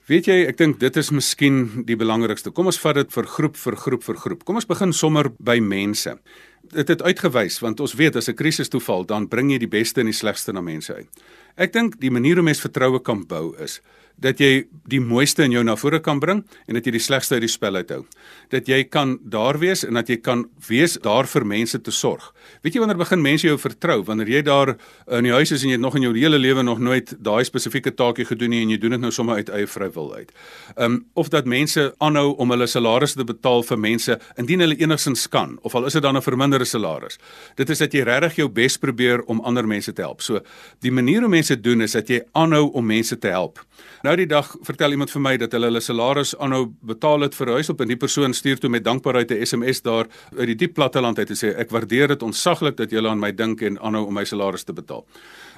Weet 0.05 0.25
jy, 0.25 0.45
ek 0.47 0.57
dink 0.57 0.79
dit 0.79 0.97
is 0.97 1.09
miskien 1.11 1.85
die 1.85 1.95
belangrikste. 1.95 2.51
Kom 2.51 2.65
ons 2.65 2.79
vat 2.79 2.95
dit 2.95 3.13
vir 3.13 3.25
groep 3.25 3.57
vir 3.57 3.75
groep 3.75 4.03
vir 4.03 4.15
groep. 4.15 4.45
Kom 4.45 4.55
ons 4.55 4.65
begin 4.65 4.93
sommer 4.93 5.29
by 5.39 5.59
mense 5.59 6.17
dit 6.71 6.87
het 6.87 7.01
uitgewys 7.01 7.59
want 7.59 7.79
ons 7.79 7.93
weet 7.93 8.15
as 8.15 8.29
'n 8.29 8.35
krisis 8.35 8.69
toeval 8.69 9.05
dan 9.05 9.27
bring 9.27 9.51
jy 9.51 9.57
die 9.57 9.67
beste 9.67 9.99
en 9.99 10.05
die 10.05 10.15
slegste 10.15 10.53
na 10.53 10.61
mense 10.61 10.93
uit. 10.93 11.09
Ek 11.55 11.73
dink 11.73 11.99
die 11.99 12.11
manier 12.11 12.35
hoe 12.35 12.43
mens 12.43 12.61
vertroue 12.61 13.01
kan 13.01 13.25
bou 13.27 13.55
is 13.57 13.81
dat 14.21 14.41
jy 14.41 14.65
die 14.91 14.99
mooiste 15.01 15.43
in 15.45 15.55
jou 15.55 15.63
na 15.65 15.75
vore 15.79 15.99
kan 16.03 16.19
bring 16.21 16.43
en 16.67 16.77
dat 16.77 16.85
jy 16.85 16.93
die 16.95 17.03
slegste 17.03 17.37
uit 17.37 17.45
die 17.45 17.51
spel 17.51 17.75
uithou. 17.79 18.03
Dat 18.53 18.67
jy 18.69 18.83
kan 18.89 19.17
daar 19.23 19.59
wees 19.61 19.83
en 19.87 19.97
dat 19.99 20.09
jy 20.09 20.17
kan 20.21 20.45
wees 20.67 20.97
daar 21.01 21.29
vir 21.29 21.45
mense 21.47 21.79
te 21.81 21.93
sorg. 21.95 22.31
Weet 22.61 22.75
jy 22.75 22.83
wanneer 22.83 22.99
begin 22.99 23.21
mense 23.23 23.47
jou 23.47 23.57
vertrou? 23.61 24.01
Wanneer 24.07 24.29
jy 24.29 24.41
daar 24.47 24.75
in 25.17 25.27
die 25.27 25.33
huis 25.33 25.53
is 25.55 25.63
en 25.63 25.71
jy 25.71 25.77
het 25.79 25.83
nog 25.83 25.97
in 25.97 26.07
jou 26.07 26.13
hele 26.17 26.39
lewe 26.41 26.63
nog 26.63 26.79
nooit 26.79 27.15
daai 27.23 27.43
spesifieke 27.47 27.93
taakie 27.95 28.25
gedoen 28.29 28.53
nie 28.53 28.61
en 28.65 28.73
jy 28.73 28.79
doen 28.81 28.97
dit 28.97 29.03
nou 29.05 29.11
sommer 29.15 29.41
uit 29.41 29.49
eie 29.49 29.69
vrywil 29.69 30.13
uit. 30.15 30.33
Um 30.77 31.01
of 31.13 31.31
dat 31.33 31.49
mense 31.49 31.89
aanhou 31.99 32.35
om 32.37 32.53
hulle 32.53 32.67
salarisse 32.67 33.17
te 33.17 33.27
betaal 33.27 33.63
vir 33.67 33.79
mense 33.79 34.17
indien 34.41 34.63
hulle 34.65 34.77
enigsins 34.79 35.27
kan 35.31 35.57
of 35.65 35.75
al 35.75 35.89
is 35.89 35.97
dit 35.97 36.03
dan 36.03 36.17
'n 36.17 36.21
verminderde 36.21 36.65
salaris. 36.65 37.17
Dit 37.55 37.69
is 37.69 37.79
dat 37.79 37.93
jy 37.93 38.03
regtig 38.03 38.35
jou 38.35 38.49
bes 38.49 38.77
probeer 38.77 39.21
om 39.25 39.41
ander 39.41 39.67
mense 39.67 39.93
te 39.93 40.01
help. 40.01 40.21
So 40.21 40.41
die 40.79 40.91
manier 40.91 41.21
hoe 41.21 41.29
mense 41.29 41.61
doen 41.61 41.81
is 41.81 41.91
dat 41.91 42.07
jy 42.09 42.21
aanhou 42.33 42.71
om 42.71 42.85
mense 42.85 43.17
te 43.17 43.27
help. 43.27 43.59
Nou 44.01 44.15
die 44.17 44.25
dag 44.25 44.47
vertel 44.65 44.95
iemand 44.95 45.11
vir 45.13 45.21
my 45.21 45.31
dat 45.37 45.51
hulle 45.53 45.67
hulle 45.69 45.81
salaris 45.83 46.31
aanhou 46.41 46.63
betaal 46.89 47.27
het 47.27 47.35
vir 47.37 47.51
huis 47.57 47.69
op 47.69 47.83
en 47.83 47.91
die 47.91 47.99
persoon 48.01 48.33
stuur 48.33 48.57
toe 48.57 48.69
met 48.73 48.83
dankbaarheid 48.83 49.31
'n 49.31 49.45
SMS 49.45 49.81
daar 49.85 50.07
uit 50.37 50.47
die 50.47 50.55
diep 50.55 50.73
platteland 50.73 51.19
uit 51.19 51.29
en 51.29 51.35
sê 51.35 51.53
ek 51.55 51.69
waardeer 51.69 52.07
dit 52.07 52.23
ontsaglik 52.23 52.77
dat 52.77 52.89
julle 52.89 53.09
aan 53.09 53.19
my 53.19 53.31
dink 53.31 53.61
en 53.61 53.77
aanhou 53.79 54.07
om 54.07 54.13
my 54.13 54.25
salaris 54.25 54.63
te 54.63 54.73
betaal. 54.73 55.05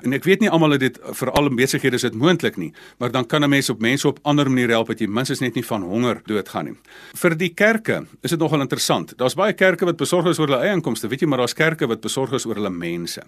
En 0.04 0.14
ek 0.14 0.24
weet 0.24 0.42
nie 0.42 0.50
almal 0.50 0.72
het 0.72 0.80
dit 0.80 1.00
vir 1.00 1.32
al 1.32 1.50
besighede 1.50 1.96
is 1.96 2.02
dit 2.02 2.14
moontlik 2.14 2.58
nie, 2.58 2.74
maar 3.00 3.12
dan 3.12 3.26
kan 3.26 3.44
'n 3.44 3.50
mens 3.50 3.70
op 3.70 3.80
mense 3.80 4.08
op 4.08 4.20
ander 4.24 4.50
maniere 4.50 4.72
help 4.72 4.88
dat 4.88 5.00
jy 5.00 5.08
minstens 5.08 5.40
net 5.40 5.56
nie 5.56 5.64
van 5.64 5.82
honger 5.82 6.22
doodgaan 6.26 6.66
nie. 6.66 6.76
Vir 7.16 7.38
die 7.38 7.54
kerke 7.54 8.06
is 8.22 8.32
dit 8.32 8.40
nogal 8.40 8.62
interessant. 8.62 9.18
Daar's 9.18 9.36
baie 9.36 9.54
kerke 9.54 9.86
wat 9.86 9.98
besorg 9.98 10.26
is 10.26 10.40
oor 10.40 10.48
hulle 10.48 10.60
eie 10.60 10.74
inkomste, 10.74 11.08
weet 11.08 11.22
jy, 11.22 11.28
maar 11.28 11.38
daar's 11.38 11.54
kerke 11.54 11.88
wat 11.88 12.02
besorg 12.02 12.34
is 12.34 12.46
oor 12.46 12.56
hulle 12.56 12.70
mense. 12.70 13.22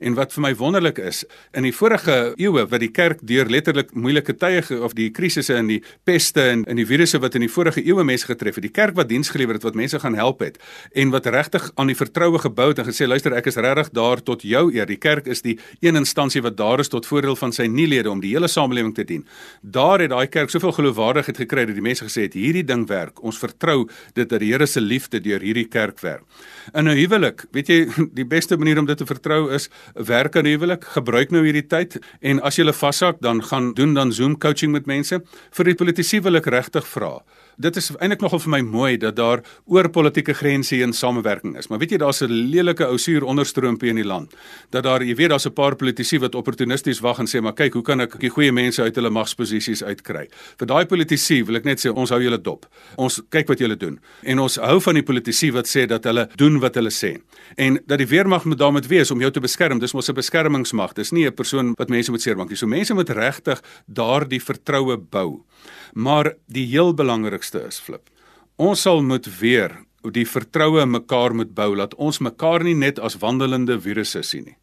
En 0.00 0.14
wat 0.14 0.32
vir 0.32 0.42
my 0.42 0.54
wonderlik 0.54 0.98
is, 0.98 1.24
in 1.52 1.62
die 1.62 1.72
vorige 1.72 2.34
eeue 2.36 2.66
wat 2.66 2.80
die 2.80 2.90
kerk 2.90 3.18
deur 3.22 3.46
letterlik 3.46 3.94
moeilike 3.94 4.34
tye 4.36 4.55
of 4.82 4.94
die 4.96 5.10
krisisse 5.10 5.54
en 5.54 5.66
die 5.66 5.82
peste 6.04 6.42
en 6.42 6.64
in 6.64 6.76
die 6.76 6.86
virusse 6.86 7.18
wat 7.22 7.34
in 7.34 7.44
die 7.46 7.50
vorige 7.52 7.82
eeue 7.84 8.04
mense 8.04 8.26
getref 8.26 8.54
het, 8.54 8.62
die 8.62 8.72
kerk 8.72 8.96
wat 8.96 9.08
diens 9.08 9.30
gelewer 9.30 9.54
het 9.54 9.62
wat 9.66 9.74
mense 9.74 9.98
gaan 10.00 10.14
help 10.14 10.40
het 10.40 10.58
en 10.94 11.10
wat 11.10 11.26
regtig 11.26 11.70
aan 11.74 11.90
die 11.90 11.96
vertroue 11.96 12.38
gebou 12.38 12.68
het 12.68 12.78
en 12.78 12.88
gesê 12.88 13.06
luister 13.06 13.34
ek 13.36 13.46
is 13.46 13.56
regtig 13.56 13.90
daar 13.96 14.22
tot 14.22 14.42
jou 14.42 14.70
eer. 14.74 14.86
Die 14.86 15.00
kerk 15.00 15.26
is 15.26 15.42
die 15.42 15.58
een 15.80 15.96
instansie 15.96 16.42
wat 16.42 16.56
daar 16.56 16.80
is 16.80 16.88
tot 16.92 17.06
voordeel 17.06 17.36
van 17.36 17.52
sy 17.52 17.66
nuelede 17.70 18.10
om 18.10 18.20
die 18.20 18.32
hele 18.34 18.48
samelewing 18.48 18.94
te 18.94 19.04
dien. 19.04 19.24
Daar 19.62 20.00
het 20.00 20.10
daai 20.10 20.26
kerk 20.32 20.50
soveel 20.50 20.72
geloofwaardigheid 20.76 21.42
gekry 21.44 21.66
dat 21.66 21.76
die 21.78 21.84
mense 21.84 22.06
gesê 22.06 22.26
het 22.26 22.36
hierdie 22.38 22.64
ding 22.66 22.86
werk. 22.88 23.22
Ons 23.22 23.38
vertrou 23.42 23.86
dit 24.14 24.28
dat 24.28 24.40
die 24.40 24.52
Here 24.52 24.66
se 24.66 24.80
liefde 24.80 25.20
deur 25.20 25.42
hierdie 25.42 25.66
kerk 25.68 26.00
werk. 26.00 26.24
In 26.74 26.88
'n 26.88 26.96
huwelik, 26.96 27.44
weet 27.52 27.68
jy, 27.68 27.86
die 28.20 28.24
beste 28.24 28.56
manier 28.56 28.78
om 28.78 28.86
dit 28.86 28.96
te 28.98 29.06
vertrou 29.06 29.52
is 29.52 29.68
werk 29.94 30.36
aan 30.36 30.46
huwelik. 30.46 30.84
Gebruik 30.84 31.30
nou 31.30 31.44
hierdie 31.44 31.66
tyd 31.66 31.98
en 32.20 32.40
as 32.40 32.56
jy 32.56 32.64
hulle 32.64 32.76
vashak, 32.76 33.20
dan 33.20 33.42
gaan 33.42 33.74
doen 33.74 33.94
dan 33.94 34.12
Zoom 34.12 34.38
coaching 34.46 34.72
met 34.72 34.86
mense. 34.86 35.20
Vir 35.58 35.72
die 35.72 35.76
politisie 35.78 36.22
wil 36.24 36.40
ek 36.40 36.48
regtig 36.54 36.86
vra 36.94 37.18
dit 37.56 37.76
is 37.76 37.90
eintlik 37.96 38.20
nogal 38.20 38.40
vir 38.44 38.52
my 38.52 38.60
mooi 38.60 38.96
dat 39.00 39.16
daar 39.16 39.42
oor 39.64 39.88
politieke 39.92 40.34
grense 40.36 40.74
heen 40.76 40.92
samewerking 40.92 41.56
is. 41.56 41.68
Maar 41.68 41.80
weet 41.80 41.96
jy 41.96 41.98
daar's 41.98 42.22
'n 42.22 42.30
lelike 42.52 42.84
ou 42.84 42.98
suur 42.98 43.24
onderstroompie 43.24 43.88
in 43.90 43.96
die 43.96 44.04
land. 44.04 44.34
Dat 44.70 44.82
daar 44.84 45.02
jy 45.02 45.14
weet 45.14 45.30
daar's 45.30 45.46
'n 45.46 45.52
paar 45.52 45.76
politici 45.76 46.18
wat 46.18 46.34
opportunisties 46.34 47.00
wag 47.00 47.18
en 47.18 47.26
sê 47.26 47.40
maar 47.40 47.54
kyk, 47.54 47.72
hoe 47.72 47.82
kan 47.82 48.00
ek 48.00 48.20
die 48.20 48.30
goeie 48.30 48.52
mense 48.52 48.82
uit 48.82 48.94
hulle 48.94 49.10
magsposisies 49.10 49.82
uitkry? 49.82 50.28
Vir 50.58 50.66
daai 50.66 50.86
politici 50.86 51.44
wil 51.44 51.56
ek 51.56 51.64
net 51.64 51.86
sê 51.86 51.90
ons 51.94 52.10
hou 52.10 52.20
julle 52.20 52.38
dop. 52.38 52.66
Ons 52.96 53.22
kyk 53.30 53.48
wat 53.48 53.58
julle 53.58 53.76
doen. 53.76 53.98
En 54.22 54.38
ons 54.38 54.56
hou 54.56 54.80
van 54.80 54.94
die 54.94 55.02
politici 55.02 55.50
wat 55.50 55.66
sê 55.66 55.86
dat 55.86 56.04
hulle 56.04 56.28
doen 56.36 56.60
wat 56.60 56.74
hulle 56.74 56.90
sê. 56.90 57.20
En 57.56 57.78
dat 57.86 57.98
die 57.98 58.06
weermag 58.06 58.44
moet 58.44 58.58
daarmee 58.58 58.88
wees 58.88 59.10
om 59.10 59.20
jou 59.20 59.30
te 59.30 59.40
beskerm. 59.40 59.78
Dis 59.78 59.92
mos 59.92 60.08
'n 60.08 60.14
beskermingsmag. 60.14 60.92
Dis 60.94 61.12
nie 61.12 61.26
'n 61.26 61.34
persoon 61.34 61.74
wat 61.76 61.88
mense 61.88 62.10
moet 62.10 62.22
seermaak 62.22 62.48
nie. 62.48 62.56
So 62.56 62.66
mense 62.66 62.94
moet 62.94 63.10
regtig 63.10 63.62
daardie 63.86 64.42
vertroue 64.42 64.96
bou. 64.96 65.44
Maar 65.96 66.34
die 66.52 66.66
heel 66.68 66.92
belangrikste 66.94 67.62
is 67.64 67.80
flip. 67.80 68.10
Ons 68.60 68.84
sal 68.84 69.00
moet 69.02 69.26
weer 69.40 69.78
die 70.14 70.26
vertroue 70.28 70.84
in 70.84 70.92
mekaar 70.92 71.34
moet 71.34 71.54
bou 71.56 71.72
dat 71.78 71.96
ons 71.96 72.20
mekaar 72.22 72.62
nie 72.62 72.76
net 72.76 73.00
as 73.02 73.16
wandelende 73.22 73.78
virusse 73.80 74.22
sien 74.22 74.44
nie. 74.50 74.58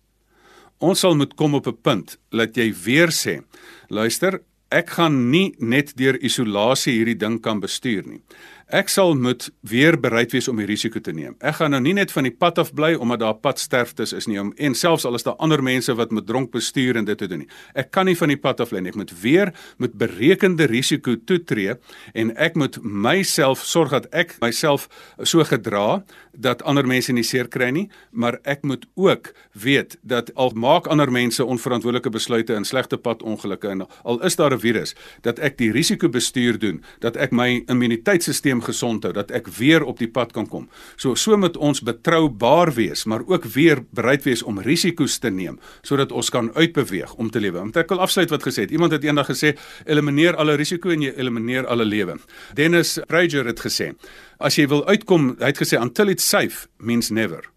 Ons 0.84 1.04
sal 1.04 1.18
moet 1.18 1.34
kom 1.36 1.56
op 1.56 1.68
'n 1.68 1.82
punt 1.82 2.18
dat 2.32 2.56
jy 2.56 2.74
weer 2.86 3.10
sê, 3.10 3.44
luister, 3.90 4.42
ek 4.72 4.90
gaan 4.90 5.30
nie 5.32 5.54
net 5.60 5.98
deur 5.98 6.18
isolasie 6.22 6.94
hierdie 6.94 7.18
ding 7.18 7.42
kan 7.42 7.60
bestuur 7.60 8.04
nie. 8.08 8.22
Ek 8.74 8.90
sal 8.90 9.12
moet 9.14 9.52
weer 9.70 9.94
bereid 10.02 10.32
wees 10.34 10.48
om 10.50 10.58
die 10.58 10.66
risiko 10.66 10.98
te 10.98 11.12
neem. 11.14 11.36
Ek 11.46 11.60
gaan 11.60 11.76
nou 11.76 11.82
nie 11.86 11.92
net 11.94 12.10
van 12.10 12.26
die 12.26 12.34
pad 12.34 12.58
af 12.58 12.72
bly 12.74 12.96
omdat 12.98 13.20
daar 13.22 13.36
padsterftes 13.38 14.16
is 14.18 14.26
nie 14.26 14.40
om 14.42 14.50
en 14.58 14.74
selfs 14.74 15.06
al 15.06 15.14
is 15.14 15.26
daar 15.28 15.38
ander 15.46 15.62
mense 15.62 15.94
wat 15.94 16.10
met 16.10 16.26
dronk 16.26 16.50
bestuur 16.56 16.98
en 16.98 17.06
dit 17.06 17.20
te 17.22 17.28
doen 17.30 17.44
nie. 17.44 17.50
Ek 17.78 17.92
kan 17.94 18.10
nie 18.10 18.18
van 18.18 18.34
die 18.34 18.40
pad 18.42 18.64
af 18.66 18.72
bly 18.74 18.82
nie. 18.82 18.90
Ek 18.90 18.98
moet 18.98 19.14
weer 19.22 19.52
met 19.78 19.94
berekende 20.02 20.66
risiko 20.72 21.14
toetree 21.14 21.76
en 22.18 22.32
ek 22.34 22.58
moet 22.58 22.80
myself 22.82 23.62
sorg 23.62 23.94
dat 23.94 24.08
ek 24.10 24.34
myself 24.42 24.88
so 25.22 25.46
gedra 25.46 26.02
dat 26.34 26.66
ander 26.66 26.90
mense 26.90 27.14
nie 27.14 27.22
seer 27.22 27.46
kry 27.54 27.70
nie, 27.70 27.86
maar 28.10 28.40
ek 28.50 28.66
moet 28.66 28.88
ook 28.98 29.30
weet 29.54 30.00
dat 30.02 30.32
al 30.34 30.50
maak 30.58 30.90
ander 30.90 31.12
mense 31.14 31.46
onverantwoordelike 31.46 32.10
besluite 32.10 32.58
in 32.58 32.66
slegte 32.66 32.98
pad 32.98 33.22
ongelukke 33.22 33.70
en 33.70 33.86
al 33.86 34.18
is 34.26 34.36
daar 34.36 34.54
'n 34.54 34.60
virus, 34.60 34.96
dat 35.22 35.38
ek 35.40 35.58
die 35.58 35.72
risiko 35.72 36.10
bestuur 36.10 36.58
doen, 36.58 36.82
dat 37.00 37.16
ek 37.16 37.32
my 37.32 37.62
immuniteitstelsel 37.68 38.63
gesond 38.64 39.04
hou 39.04 39.14
dat 39.16 39.32
ek 39.32 39.48
weer 39.58 39.84
op 39.84 40.00
die 40.02 40.10
pad 40.12 40.34
kan 40.36 40.48
kom. 40.50 40.68
So 40.96 41.16
so 41.20 41.38
moet 41.38 41.58
ons 41.58 41.84
betroubaar 41.86 42.74
wees, 42.74 43.06
maar 43.06 43.26
ook 43.28 43.46
weer 43.56 43.84
bereid 43.92 44.26
wees 44.28 44.44
om 44.44 44.62
risiko's 44.64 45.20
te 45.20 45.32
neem 45.32 45.60
sodat 45.82 46.12
ons 46.12 46.30
kan 46.30 46.52
uitbeweeg 46.56 47.16
om 47.16 47.30
te 47.30 47.40
lewe. 47.44 47.60
Want 47.60 47.78
ek 47.78 47.94
wil 47.94 48.04
afsluit 48.04 48.32
wat 48.34 48.46
gesê 48.46 48.68
het. 48.68 48.72
Iemand 48.72 48.92
het 48.96 49.04
eendag 49.04 49.30
gesê 49.30 49.56
elimineer 49.86 50.38
alle 50.40 50.58
risiko 50.60 50.94
en 50.94 51.06
jy 51.06 51.14
elimineer 51.18 51.68
alle 51.68 51.86
lewe. 51.86 52.18
Dennis 52.56 53.00
Prager 53.08 53.48
het 53.50 53.64
gesê 53.64 53.94
as 54.44 54.58
jy 54.60 54.68
wil 54.68 54.84
uitkom, 54.90 55.36
hy 55.40 55.54
het 55.54 55.62
gesê 55.62 55.80
until 55.80 56.12
it's 56.12 56.28
safe 56.28 56.68
means 56.80 57.12
never. 57.12 57.53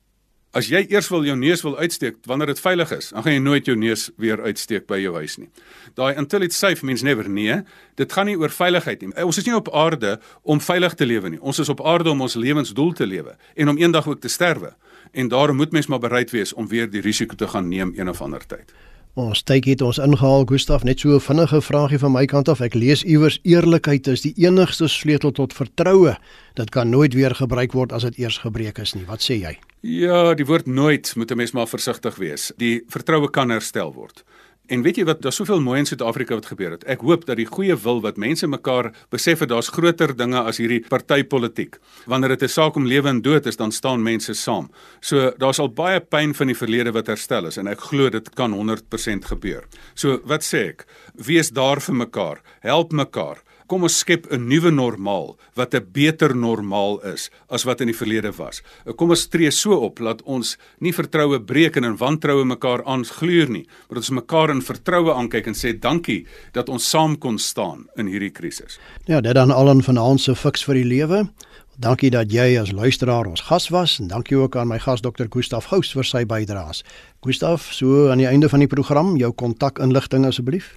As 0.57 0.71
jy 0.73 0.87
eers 0.89 1.11
wil 1.13 1.27
jou 1.27 1.35
neus 1.37 1.61
wil 1.67 1.75
uitsteek 1.77 2.23
wanneer 2.25 2.49
dit 2.55 2.61
veilig 2.63 2.93
is, 2.97 3.11
dan 3.13 3.25
gaan 3.27 3.35
jy 3.35 3.41
nooit 3.45 3.67
jou 3.69 3.75
neus 3.77 4.07
weer 4.17 4.41
uitsteek 4.41 4.87
by 4.89 4.97
jou 5.03 5.13
huis 5.19 5.35
nie. 5.37 5.51
Daai 5.99 6.17
until 6.17 6.47
it's 6.47 6.57
safe 6.57 6.87
means 6.87 7.05
never 7.05 7.29
nee. 7.29 7.59
Dit 8.01 8.15
gaan 8.17 8.31
nie 8.31 8.39
oor 8.41 8.55
veiligheid 8.55 9.05
nie. 9.05 9.13
Ons 9.21 9.43
is 9.43 9.45
nie 9.45 9.57
op 9.57 9.69
aarde 9.77 10.15
om 10.49 10.63
veilig 10.65 10.97
te 10.97 11.09
lewe 11.09 11.35
nie. 11.35 11.43
Ons 11.45 11.61
is 11.61 11.69
op 11.69 11.85
aarde 11.85 12.15
om 12.15 12.25
ons 12.25 12.39
lewensdoel 12.41 12.95
te 12.97 13.07
lewe 13.07 13.37
en 13.55 13.75
om 13.75 13.81
eendag 13.83 14.09
ook 14.09 14.25
te 14.25 14.33
sterwe. 14.33 14.73
En 15.13 15.29
daarom 15.29 15.61
moet 15.61 15.77
mens 15.77 15.91
maar 15.93 16.01
bereid 16.01 16.33
wees 16.33 16.55
om 16.57 16.69
weer 16.73 16.89
die 16.89 17.05
risiko 17.05 17.37
te 17.37 17.49
gaan 17.53 17.69
neem 17.69 17.93
een 17.97 18.09
of 18.09 18.25
ander 18.25 18.47
tyd. 18.47 18.73
Ons 19.17 19.41
tyd 19.49 19.65
het 19.65 19.81
ons 19.81 19.97
ingehaal 19.97 20.43
Gustaf 20.45 20.83
net 20.85 21.01
so 21.01 21.17
'n 21.17 21.21
vinnige 21.21 21.61
vraagie 21.61 21.99
van 21.99 22.13
my 22.13 22.27
kant 22.27 22.49
af. 22.49 22.61
Ek 22.61 22.75
lees 22.75 23.03
iewers 23.03 23.39
eerlikheid 23.43 24.07
is 24.07 24.21
die 24.21 24.35
enigste 24.37 24.89
sleutel 24.89 25.33
tot 25.33 25.55
vertroue. 25.55 26.17
Dit 26.55 26.71
kan 26.71 26.91
nooit 26.91 27.15
weer 27.15 27.35
gebruik 27.35 27.73
word 27.73 27.93
as 27.93 28.03
dit 28.03 28.19
eers 28.19 28.39
gebreek 28.39 28.79
is 28.79 28.95
nie. 28.95 29.05
Wat 29.07 29.21
sê 29.21 29.41
jy? 29.41 29.59
Ja, 29.81 30.35
die 30.35 30.45
woord 30.45 30.67
nooit 30.67 31.17
moet 31.17 31.31
'n 31.31 31.37
mens 31.37 31.53
maar 31.53 31.67
versigtig 31.67 32.17
wees. 32.17 32.53
Die 32.59 32.83
vertroue 32.89 33.31
kan 33.31 33.51
herstel 33.51 33.95
word. 33.95 34.23
En 34.67 34.83
weet 34.83 34.97
jy 34.99 35.05
wat, 35.07 35.21
daar's 35.23 35.39
soveel 35.39 35.61
mooi 35.63 35.79
in 35.79 35.87
Suid-Afrika 35.87 36.35
wat 36.35 36.49
gebeur 36.51 36.73
het. 36.75 36.85
Ek 36.91 37.05
hoop 37.07 37.27
dat 37.29 37.39
die 37.39 37.47
goeie 37.47 37.77
wil 37.79 38.01
wat 38.03 38.17
mense 38.19 38.49
mekaar 38.51 38.91
besef 39.15 39.45
dat 39.45 39.53
daar's 39.53 39.71
groter 39.71 40.11
dinge 40.17 40.41
as 40.43 40.59
hierdie 40.59 40.81
partytetiek. 40.89 41.79
Wanneer 42.07 42.35
dit 42.35 42.43
'n 42.43 42.49
saak 42.49 42.77
om 42.77 42.87
lewe 42.87 43.09
en 43.09 43.23
dood 43.23 43.47
is, 43.47 43.57
dan 43.57 43.73
staan 43.73 44.03
mense 44.03 44.35
saam. 44.35 44.71
So 45.01 45.31
daar's 45.39 45.59
al 45.59 45.69
baie 45.69 46.01
pyn 46.01 46.35
van 46.35 46.47
die 46.47 46.57
verlede 46.57 46.93
wat 46.93 47.07
herstel 47.07 47.47
is 47.47 47.57
en 47.57 47.67
ek 47.67 47.81
glo 47.81 48.11
dit 48.11 48.35
kan 48.35 48.53
100% 48.53 49.25
gebeur. 49.25 49.65
So 49.95 50.21
wat 50.25 50.43
sê 50.43 50.69
ek? 50.69 50.87
Wees 51.15 51.51
daar 51.51 51.81
vir 51.81 51.95
mekaar, 51.95 52.43
help 52.61 52.93
mekaar 52.93 53.43
kom 53.67 53.83
ons 53.83 53.99
skep 53.99 54.27
'n 54.31 54.49
nuwe 54.49 54.71
normaal 54.71 55.37
wat 55.55 55.75
'n 55.75 55.87
beter 55.93 56.37
normaal 56.37 57.01
is 57.13 57.31
as 57.49 57.65
wat 57.65 57.81
in 57.81 57.87
die 57.87 57.97
verlede 57.97 58.33
was. 58.37 58.63
Kom 58.97 59.11
ons 59.11 59.27
tree 59.27 59.51
so 59.51 59.75
op 59.75 59.99
dat 59.99 60.23
ons 60.23 60.57
nie 60.81 60.93
vertroue 60.93 61.41
breek 61.41 61.77
en 61.77 61.85
in 61.85 61.97
wantroue 61.97 62.45
mekaar 62.45 62.85
aangluur 62.85 63.51
nie, 63.51 63.67
maar 63.89 64.01
dat 64.01 64.11
ons 64.11 64.11
mekaar 64.11 64.51
in 64.51 64.63
vertroue 64.63 65.13
aankyk 65.13 65.47
en 65.47 65.55
sê 65.55 65.79
dankie 65.79 66.27
dat 66.53 66.69
ons 66.69 66.91
saam 66.91 67.19
kon 67.19 67.39
staan 67.39 67.87
in 67.97 68.07
hierdie 68.07 68.33
krisis. 68.33 68.79
Ja, 69.07 69.21
dit 69.21 69.35
dan 69.35 69.51
al 69.51 69.75
'n 69.75 69.83
vanaand 69.83 70.21
se 70.21 70.35
fiks 70.35 70.65
vir 70.65 70.75
die 70.75 70.85
lewe. 70.85 71.29
Dankie 71.77 72.09
dat 72.11 72.33
jy 72.33 72.57
as 72.57 72.71
luisteraar 72.73 73.27
ons 73.27 73.41
gas 73.41 73.69
was 73.69 73.99
en 74.01 74.09
dankie 74.09 74.37
ook 74.37 74.57
aan 74.57 74.69
my 74.69 74.79
gas 74.79 75.03
Dr. 75.05 75.27
Gustaf 75.29 75.67
Gous 75.69 75.93
vir 75.93 76.05
sy 76.05 76.25
bydraes. 76.25 76.81
Gustaf, 77.21 77.69
so 77.73 78.09
aan 78.09 78.19
die 78.19 78.27
einde 78.27 78.49
van 78.49 78.61
die 78.61 78.67
program, 78.67 79.17
jou 79.17 79.29
kontakinligting 79.33 80.25
asseblief. 80.25 80.73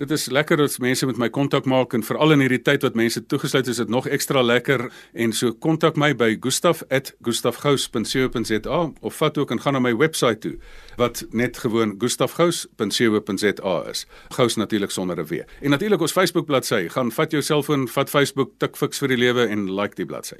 Dit 0.00 0.08
is 0.10 0.30
lekker 0.32 0.56
dat 0.56 0.78
mense 0.78 1.06
met 1.06 1.16
my 1.20 1.28
kontak 1.28 1.64
maak 1.68 1.92
en 1.92 2.00
veral 2.02 2.32
in 2.32 2.40
hierdie 2.40 2.62
tyd 2.64 2.80
wat 2.86 2.94
mense 2.96 3.20
toegesluit 3.28 3.66
is, 3.66 3.70
is 3.74 3.80
dit 3.82 3.88
nog 3.92 4.06
ekstra 4.08 4.40
lekker 4.42 4.92
en 5.12 5.32
so 5.36 5.52
kontak 5.52 5.96
my 6.00 6.16
by 6.16 6.36
gustaf@gustafgous.co.za 6.40 8.90
of 9.00 9.16
vat 9.16 9.38
ook 9.38 9.50
en 9.50 9.60
gaan 9.60 9.72
na 9.76 9.78
my 9.78 9.96
webwerf 9.96 10.38
toe 10.40 10.58
wat 10.96 11.26
net 11.30 11.58
gewoon 11.58 11.94
gustafgous.co.za 11.98 13.84
is. 13.90 14.06
Gous 14.28 14.56
natuurlik 14.56 14.90
sonder 14.90 15.18
'n 15.18 15.26
w. 15.26 15.32
En 15.60 15.70
natuurlik 15.70 16.00
ons 16.00 16.12
Facebook 16.12 16.46
bladsy. 16.46 16.88
Gaan 16.88 17.12
vat 17.12 17.30
jou 17.30 17.42
selfoon, 17.42 17.88
vat 17.88 18.10
Facebook 18.10 18.50
tik 18.56 18.76
fiks 18.76 18.98
vir 18.98 19.08
die 19.08 19.18
lewe 19.18 19.46
en 19.46 19.74
like 19.74 19.94
die 19.94 20.06
bladsy. 20.06 20.36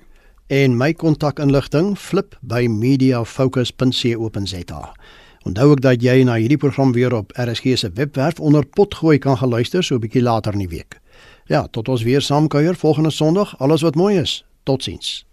En 0.46 0.76
my 0.76 0.92
kontakinligting 0.92 1.98
flip 1.98 2.36
by 2.40 2.66
mediafocus.co.za. 2.66 4.92
Onthou 5.42 5.70
ook 5.70 5.80
dat 5.80 6.02
jy 6.02 6.22
na 6.22 6.34
hierdie 6.34 6.60
program 6.60 6.92
weer 6.92 7.14
op 7.14 7.32
RSG 7.32 7.78
se 7.78 7.90
webwerf 7.94 8.40
onder 8.40 8.66
potgooi 8.66 9.18
kan 9.18 9.38
geluister 9.38 9.84
so 9.84 9.94
'n 9.94 10.00
bietjie 10.00 10.22
later 10.22 10.52
in 10.52 10.58
die 10.58 10.68
week. 10.68 11.00
Ja, 11.44 11.66
tot 11.70 11.88
ons 11.88 12.02
weer 12.02 12.20
saamkuier 12.20 12.76
volgende 12.76 13.10
Sondag. 13.10 13.58
Alles 13.58 13.80
wat 13.80 13.94
mooi 13.94 14.18
is. 14.18 14.44
Totsiens. 14.62 15.29